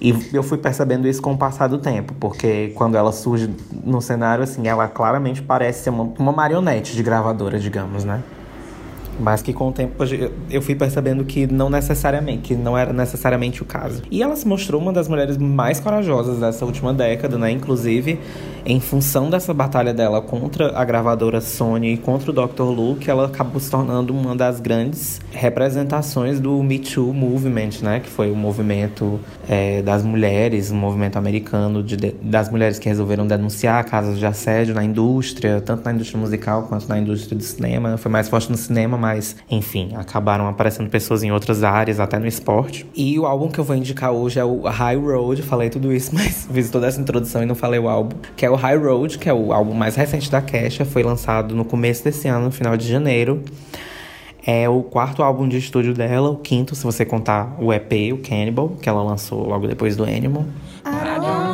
[0.00, 3.48] E eu fui percebendo isso com o passar do tempo, porque quando ela surge
[3.84, 8.22] no cenário, assim, ela claramente parece ser uma, uma marionete de gravadora, digamos, né?
[9.20, 9.94] Mas que com o tempo
[10.50, 14.02] eu fui percebendo que não necessariamente, que não era necessariamente o caso.
[14.10, 17.52] E ela se mostrou uma das mulheres mais corajosas dessa última década, né?
[17.52, 18.18] Inclusive,
[18.66, 22.62] em função dessa batalha dela contra a gravadora Sony e contra o Dr.
[22.62, 28.00] Luke, ela acabou se tornando uma das grandes representações do Me Too Movement, né?
[28.00, 33.26] Que foi o movimento é, das mulheres, um movimento americano de, das mulheres que resolveram
[33.26, 37.98] denunciar casos de assédio na indústria, tanto na indústria musical quanto na indústria do cinema.
[37.98, 42.26] Foi mais forte no cinema, mas enfim, acabaram aparecendo pessoas em outras áreas, até no
[42.26, 42.86] esporte.
[42.94, 46.12] E o álbum que eu vou indicar hoje é o High Road, falei tudo isso,
[46.14, 49.18] mas fiz toda essa introdução e não falei o álbum, que é o High Road,
[49.18, 52.52] que é o álbum mais recente da Kesha, foi lançado no começo desse ano, no
[52.52, 53.42] final de janeiro.
[54.46, 58.18] É o quarto álbum de estúdio dela, o quinto, se você contar o EP, o
[58.18, 60.44] Cannibal, que ela lançou logo depois do Animal.
[60.86, 61.53] I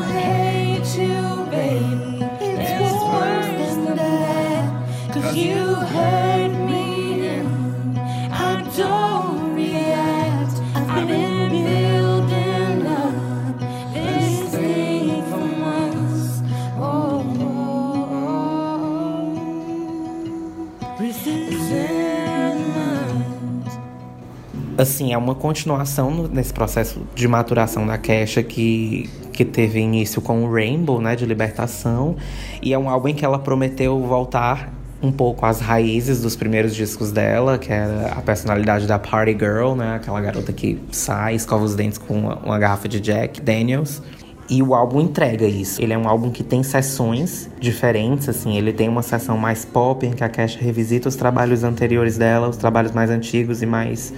[24.81, 30.45] assim, é uma continuação nesse processo de maturação da Kesha que, que teve início com
[30.45, 32.17] o Rainbow, né, de libertação,
[32.63, 34.73] e é um álbum em que ela prometeu voltar
[35.03, 39.75] um pouco às raízes dos primeiros discos dela, que era a personalidade da Party Girl,
[39.75, 44.03] né, aquela garota que sai, escova os dentes com uma, uma garrafa de Jack Daniels.
[44.51, 45.81] E o álbum entrega isso.
[45.81, 48.57] Ele é um álbum que tem sessões diferentes, assim.
[48.57, 52.49] Ele tem uma sessão mais pop, em que a Kesha revisita os trabalhos anteriores dela,
[52.49, 54.13] os trabalhos mais antigos e mais,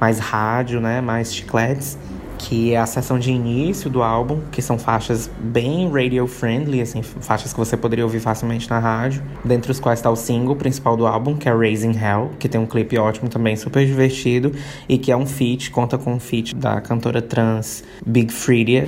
[0.00, 1.00] mais rádio, né?
[1.00, 1.98] Mais chicletes.
[2.40, 7.02] Que é a sessão de início do álbum, que são faixas bem radio-friendly, assim.
[7.02, 9.24] Faixas que você poderia ouvir facilmente na rádio.
[9.44, 12.30] Dentre os quais está o single principal do álbum, que é Raising Hell.
[12.38, 14.52] Que tem um clipe ótimo também, super divertido.
[14.88, 18.86] E que é um feat, conta com um feat da cantora trans Big Freedia.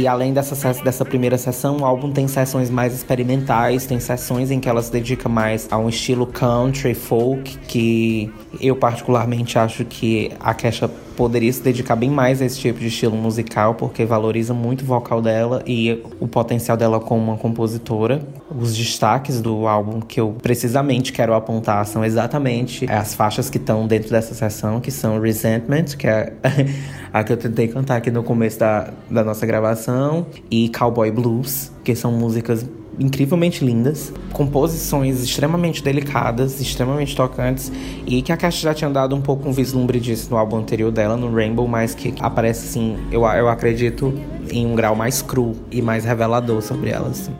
[0.00, 4.58] E além dessa, dessa primeira sessão, o álbum tem sessões mais experimentais, tem sessões em
[4.58, 8.32] que ela se dedica mais a um estilo country, folk, que
[8.62, 10.90] eu particularmente acho que a Kesha
[11.20, 14.84] poderia se dedicar bem mais a esse tipo de estilo musical, porque valoriza muito o
[14.86, 18.22] vocal dela e o potencial dela como uma compositora.
[18.58, 23.86] Os destaques do álbum que eu precisamente quero apontar são exatamente as faixas que estão
[23.86, 26.32] dentro dessa sessão, que são Resentment, que é
[27.12, 31.70] a que eu tentei cantar aqui no começo da, da nossa gravação, e Cowboy Blues,
[31.84, 32.64] que são músicas
[32.98, 37.72] incrivelmente lindas, composições extremamente delicadas, extremamente tocantes,
[38.06, 40.90] e que a Caixa já tinha dado um pouco um vislumbre disso no álbum anterior
[40.90, 44.12] dela, no Rainbow, mas que aparece assim, eu, eu acredito,
[44.50, 47.08] em um grau mais cru e mais revelador sobre ela.
[47.08, 47.32] Assim.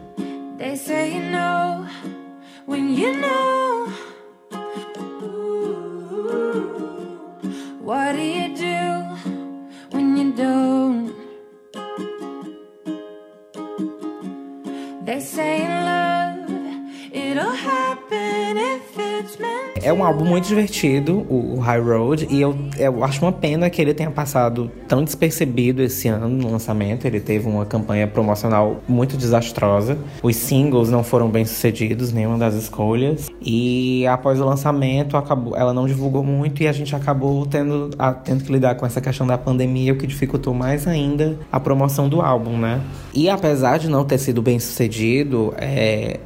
[19.83, 23.81] É um álbum muito divertido, o, High Road, e eu, eu acho uma pena que
[23.81, 27.07] ele tenha passado tão despercebido esse ano no lançamento.
[27.07, 29.97] Ele teve uma campanha promocional muito desastrosa.
[30.23, 33.29] Os singles não foram bem sucedidos, nenhuma das escolhas.
[33.41, 38.13] E após o lançamento, acabou, ela não divulgou muito e a gente acabou tendo, a-
[38.13, 42.09] tendo que lidar com essa questão da pandemia, o que dificultou mais ainda a promoção
[42.09, 42.81] do álbum, né?
[43.15, 46.21] E apesar de não ter sido bem sucedido, é,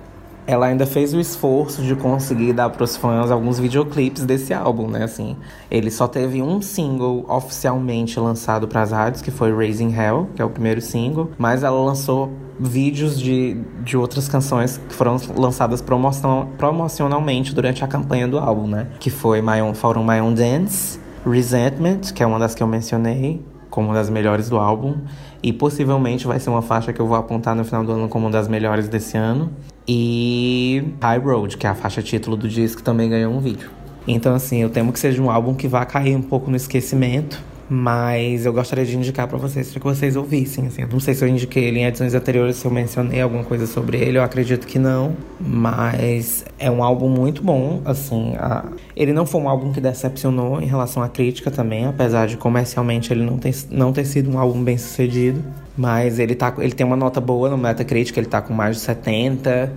[0.47, 5.05] ela ainda fez o esforço de conseguir dar pros fãs alguns videoclipes desse álbum, né?
[5.05, 5.37] Assim,
[5.71, 10.43] ele só teve um single oficialmente lançado para as rádios, que foi Raising Hell, que
[10.43, 15.81] é o primeiro single, mas ela lançou vídeos de, de outras canções que foram lançadas
[15.81, 18.89] promoção, promocionalmente durante a campanha do álbum, né?
[19.01, 22.67] Que foi My Own, foram My Own Dance, Resentment, que é uma das que eu
[22.67, 24.99] mencionei, como uma das melhores do álbum.
[25.43, 28.27] E possivelmente vai ser uma faixa que eu vou apontar no final do ano como
[28.27, 29.51] uma das melhores desse ano.
[29.87, 33.71] E High Road, que é a faixa título do disco, também ganhou um vídeo.
[34.07, 37.43] Então, assim, eu temo que seja um álbum que vá cair um pouco no esquecimento.
[37.69, 40.67] Mas eu gostaria de indicar para vocês para que vocês ouvissem.
[40.67, 40.85] Assim.
[40.91, 43.99] Não sei se eu indiquei ele em edições anteriores, se eu mencionei alguma coisa sobre
[43.99, 45.17] ele, eu acredito que não.
[45.41, 47.81] Mas é um álbum muito bom.
[47.85, 48.65] Assim, a...
[48.95, 53.13] ele não foi um álbum que decepcionou em relação à crítica também, apesar de comercialmente
[53.13, 55.43] ele não ter, não ter sido um álbum bem sucedido.
[55.77, 58.83] Mas ele, tá, ele tem uma nota boa no Metacritic, ele tá com mais de
[58.83, 59.73] 70.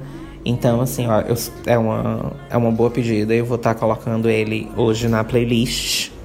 [0.45, 1.35] Então, assim, ó, eu,
[1.65, 3.33] é, uma, é uma boa pedida.
[3.33, 6.16] Eu vou estar tá colocando ele hoje na playlist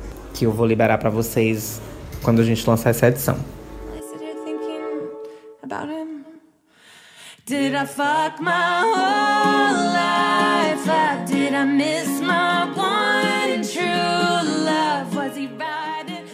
[0.43, 1.81] que eu vou liberar para vocês
[2.21, 3.37] quando a gente lançar essa edição.
[7.47, 11.27] Did I fuck my whole life up?
[11.31, 15.15] Did I miss my one true love?
[15.15, 16.25] Was he riding?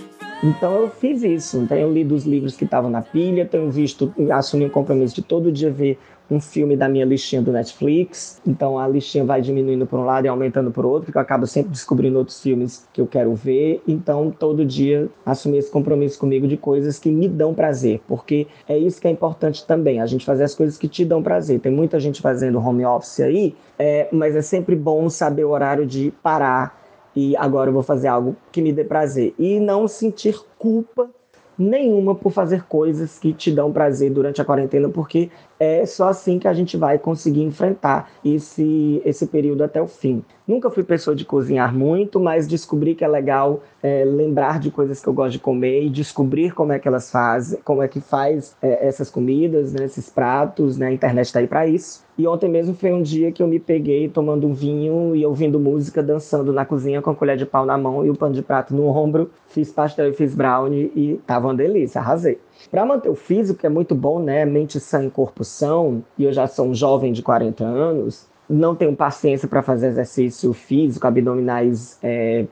[0.43, 1.67] Então eu fiz isso.
[1.67, 5.53] Tenho lido os livros que estavam na pilha, tenho visto, assumi um compromisso de todo
[5.53, 5.99] dia ver
[6.31, 8.41] um filme da minha listinha do Netflix.
[8.47, 11.47] Então a listinha vai diminuindo por um lado e aumentando por outro, porque eu acabo
[11.47, 13.83] sempre descobrindo outros filmes que eu quero ver.
[13.87, 18.77] Então todo dia assumir esse compromisso comigo de coisas que me dão prazer, porque é
[18.77, 21.61] isso que é importante também, a gente fazer as coisas que te dão prazer.
[21.61, 25.87] Tem muita gente fazendo home office aí, é, mas é sempre bom saber o horário
[25.87, 26.79] de parar
[27.17, 31.11] e agora eu vou fazer algo que me dê prazer e não sentir culpa
[31.59, 36.39] nenhuma por fazer coisas que te dão prazer durante a quarentena, porque é só assim
[36.39, 40.25] que a gente vai conseguir enfrentar esse, esse período até o fim.
[40.47, 44.99] Nunca fui pessoa de cozinhar muito, mas descobri que é legal é, lembrar de coisas
[45.03, 48.01] que eu gosto de comer e descobrir como é que elas fazem, como é que
[48.01, 50.87] faz é, essas comidas, né, esses pratos, né?
[50.87, 52.03] A internet está aí para isso.
[52.17, 55.61] E ontem mesmo foi um dia que eu me peguei tomando um vinho e ouvindo
[55.61, 58.43] música, dançando na cozinha com a colher de pau na mão e o pano de
[58.43, 59.31] prato no ombro.
[59.49, 62.41] Fiz pastel e fiz brownie e tava uma delícia, arrasei.
[62.71, 64.45] Para manter o físico, que é muito bom, né?
[64.45, 68.75] Mente sã e corpo são, e eu já sou um jovem de 40 anos, não
[68.75, 72.47] tenho paciência para fazer exercício físico, abdominais é,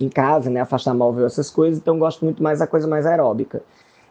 [0.00, 0.60] em casa, né?
[0.60, 3.62] Afastar móvel, essas coisas, então gosto muito mais da coisa mais aeróbica.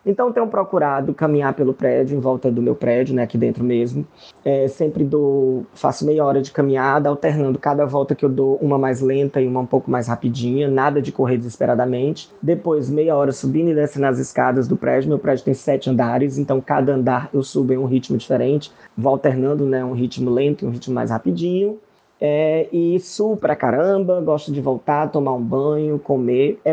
[0.06, 4.06] Então tenho procurado caminhar pelo prédio, em volta do meu prédio, né, aqui dentro mesmo.
[4.44, 8.78] É, sempre dou, faço meia hora de caminhada, alternando cada volta que eu dou uma
[8.78, 12.32] mais lenta e uma um pouco mais rapidinha, nada de correr desesperadamente.
[12.42, 15.10] Depois meia hora subindo e descendo as escadas do prédio.
[15.10, 19.14] Meu prédio tem sete andares, então cada andar eu subo em um ritmo diferente, vou
[19.14, 21.78] alternando, né, um ritmo lento e um ritmo mais rapidinho.
[22.20, 26.60] É, e suo pra caramba, gosto de voltar, tomar um banho, comer.
[26.64, 26.72] É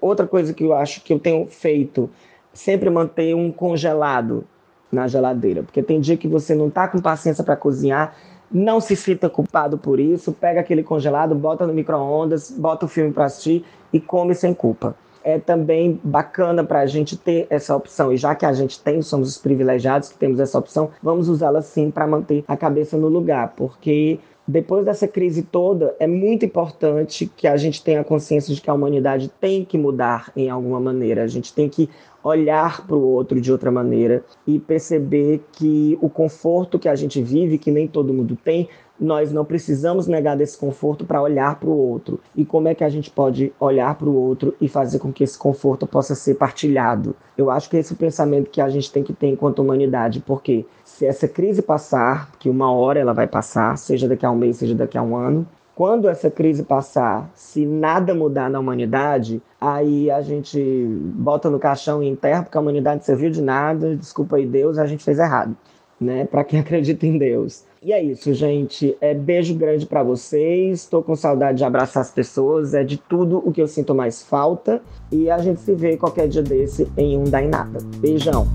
[0.00, 2.10] outra coisa que eu acho que eu tenho feito
[2.52, 4.44] sempre manter um congelado
[4.90, 8.14] na geladeira, porque tem dia que você não tá com paciência para cozinhar,
[8.50, 13.10] não se sinta culpado por isso, pega aquele congelado, bota no micro-ondas, bota o filme
[13.10, 14.94] para assistir e come sem culpa.
[15.24, 19.00] É também bacana para a gente ter essa opção, e já que a gente tem,
[19.00, 23.08] somos os privilegiados que temos essa opção, vamos usá-la sim para manter a cabeça no
[23.08, 28.60] lugar, porque depois dessa crise toda, é muito importante que a gente tenha consciência de
[28.60, 31.22] que a humanidade tem que mudar em alguma maneira.
[31.22, 31.88] A gente tem que
[32.22, 37.22] olhar para o outro de outra maneira e perceber que o conforto que a gente
[37.22, 38.68] vive, que nem todo mundo tem,
[39.02, 42.20] nós não precisamos negar desse conforto para olhar para o outro.
[42.36, 45.24] E como é que a gente pode olhar para o outro e fazer com que
[45.24, 47.16] esse conforto possa ser partilhado?
[47.36, 50.20] Eu acho que esse é o pensamento que a gente tem que ter enquanto humanidade,
[50.20, 54.36] porque se essa crise passar, que uma hora ela vai passar, seja daqui a um
[54.36, 55.46] mês, seja daqui a um ano,
[55.82, 62.00] quando essa crise passar, se nada mudar na humanidade, aí a gente bota no caixão
[62.00, 65.56] e enterra, porque a humanidade serviu de nada, desculpa aí Deus, a gente fez errado,
[66.00, 66.24] né?
[66.30, 67.64] Para quem acredita em Deus.
[67.82, 68.96] E é isso, gente.
[69.00, 70.82] É beijo grande para vocês.
[70.82, 72.74] Estou com saudade de abraçar as pessoas.
[72.74, 74.80] É de tudo o que eu sinto mais falta.
[75.10, 77.80] E a gente se vê qualquer dia desse em um Nada.
[77.96, 78.46] Beijão.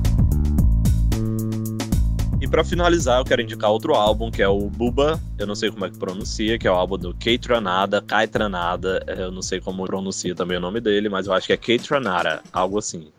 [2.47, 5.69] E pra finalizar, eu quero indicar outro álbum, que é o Buba, eu não sei
[5.69, 9.41] como é que pronuncia, que é o álbum do Kate Tranada, Kai Tranada, eu não
[9.41, 12.77] sei como pronuncia também o nome dele, mas eu acho que é Kate Tranada, algo
[12.77, 13.11] assim.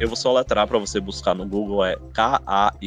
[0.00, 2.86] Eu vou só letrar para você buscar no Google, é K-A-Y-T-R-A-N-A-D-A.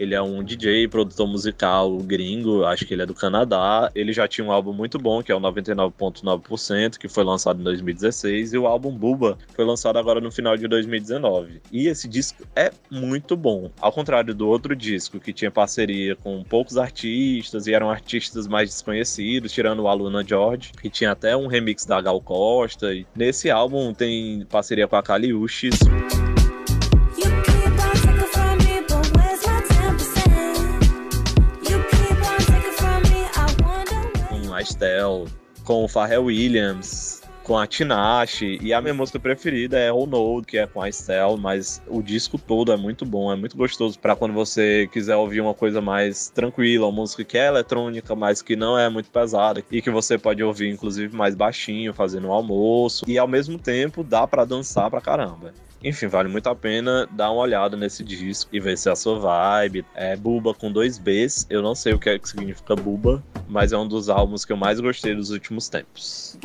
[0.00, 3.92] Ele é um DJ, produtor musical gringo, acho que ele é do Canadá.
[3.94, 7.64] Ele já tinha um álbum muito bom, que é o 99.9%, que foi lançado em
[7.64, 11.60] 2016, e o álbum Buba foi lançado agora no final de 2019.
[11.70, 13.70] E esse disco é muito bom.
[13.78, 18.70] Ao contrário do outro disco, que tinha parceria com poucos artistas e eram artistas mais
[18.70, 22.94] desconhecidos, tirando o Aluna George, que tinha até um remix da Gal Costa.
[22.94, 25.78] E nesse álbum tem parceria com a Kaliushis.
[25.78, 26.29] com
[34.60, 35.24] a Estelle,
[35.64, 38.58] com o Pharrell Williams, com a Tinashe.
[38.60, 42.02] E a minha música preferida é Oh No, que é com a Estelle, mas o
[42.02, 45.80] disco todo é muito bom, é muito gostoso para quando você quiser ouvir uma coisa
[45.80, 49.90] mais tranquila, uma música que é eletrônica, mas que não é muito pesada e que
[49.90, 54.44] você pode ouvir inclusive mais baixinho, fazendo o almoço e ao mesmo tempo dá para
[54.44, 55.54] dançar pra caramba.
[55.82, 58.96] Enfim, vale muito a pena dar uma olhada nesse disco e ver se é a
[58.96, 59.84] sua vibe.
[59.94, 61.46] É Buba com dois Bs.
[61.48, 64.52] Eu não sei o que, é que significa Buba, mas é um dos álbuns que
[64.52, 66.38] eu mais gostei dos últimos tempos.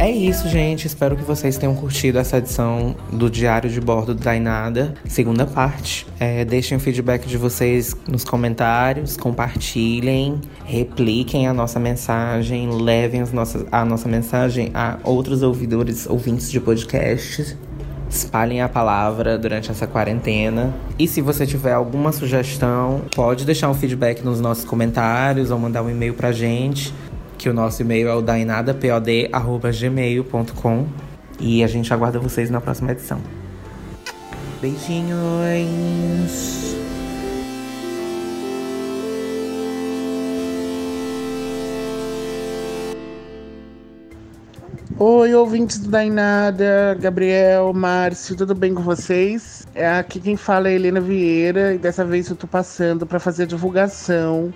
[0.00, 0.86] É isso, gente.
[0.86, 6.06] Espero que vocês tenham curtido essa edição do Diário de Bordo do Dainada, segunda parte.
[6.18, 13.30] É, deixem o feedback de vocês nos comentários, compartilhem, repliquem a nossa mensagem, levem as
[13.30, 17.54] nossas, a nossa mensagem a outros ouvidores, ouvintes de podcasts.
[18.08, 20.74] Espalhem a palavra durante essa quarentena.
[20.98, 25.82] E se você tiver alguma sugestão, pode deixar um feedback nos nossos comentários ou mandar
[25.82, 26.90] um e-mail pra gente
[27.40, 30.86] que o nosso e-mail é o dainadapod.gmail.com
[31.40, 33.18] e a gente aguarda vocês na próxima edição.
[34.60, 36.76] Beijinhos!
[44.98, 49.66] Oi, ouvintes do Dainada, Gabriel, Márcio, tudo bem com vocês?
[49.74, 53.44] É aqui quem fala é Helena Vieira e dessa vez eu tô passando para fazer
[53.44, 54.52] a divulgação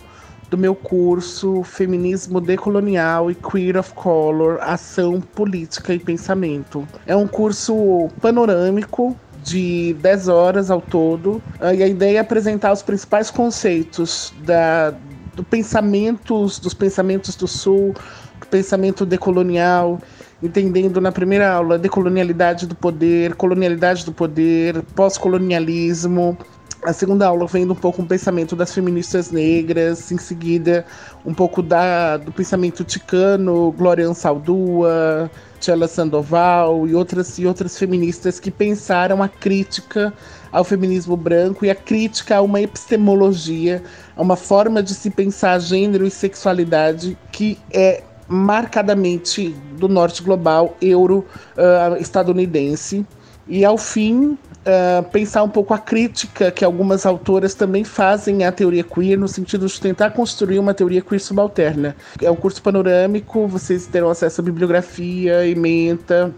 [0.50, 6.86] do meu curso Feminismo Decolonial e Queer of Color, Ação, Política e Pensamento.
[7.06, 11.42] É um curso panorâmico de 10 horas ao todo,
[11.76, 14.94] e a ideia é apresentar os principais conceitos da,
[15.34, 17.94] do pensamentos, dos pensamentos do Sul,
[18.40, 20.00] do pensamento decolonial,
[20.42, 26.38] entendendo na primeira aula decolonialidade do poder, colonialidade do poder, pós-colonialismo,
[26.84, 30.84] a segunda aula vendo um pouco o pensamento das feministas negras, em seguida
[31.24, 38.38] um pouco da, do pensamento ticano, Glória Ansaldúa, Tchela Sandoval e outras, e outras feministas
[38.38, 40.12] que pensaram a crítica
[40.52, 43.82] ao feminismo branco e a crítica a uma epistemologia,
[44.14, 50.76] a uma forma de se pensar gênero e sexualidade que é marcadamente do norte global,
[50.82, 53.06] euro-estadunidense.
[53.46, 58.50] E ao fim, Uh, pensar um pouco a crítica que algumas autoras também fazem à
[58.50, 61.94] teoria queer, no sentido de tentar construir uma teoria queer subalterna.
[62.22, 66.32] É um curso panorâmico, vocês terão acesso à bibliografia, ementa.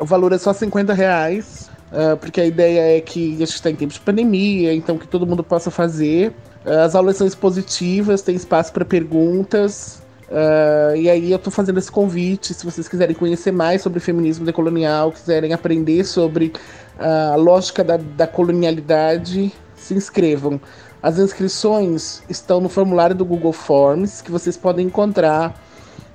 [0.00, 3.68] O valor é só 50 reais, uh, porque a ideia é que a gente está
[3.68, 6.32] em tempos de pandemia, então que todo mundo possa fazer.
[6.64, 10.00] Uh, as aulas são expositivas, tem espaço para perguntas.
[10.28, 14.44] Uh, e aí eu tô fazendo esse convite, se vocês quiserem conhecer mais sobre feminismo
[14.44, 16.52] decolonial, quiserem aprender sobre
[16.98, 20.60] a lógica da, da colonialidade, se inscrevam.
[21.02, 25.54] As inscrições estão no formulário do Google Forms, que vocês podem encontrar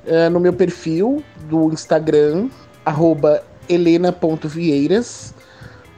[0.05, 2.49] uh, no meu perfil do Instagram,
[3.69, 5.33] helena.vieiras,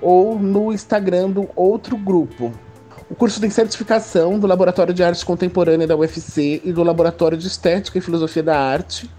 [0.02, 2.52] ou no Instagram do outro grupo.
[3.10, 7.48] O curso tem certificação do Laboratório de Arte Contemporânea da UFC e do Laboratório de
[7.48, 9.10] Estética e Filosofia da Arte.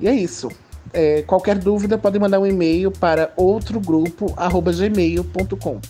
[0.00, 0.48] E é isso.
[0.92, 5.80] É, qualquer dúvida, podem mandar um e-mail para outrogrupo.gmail.com.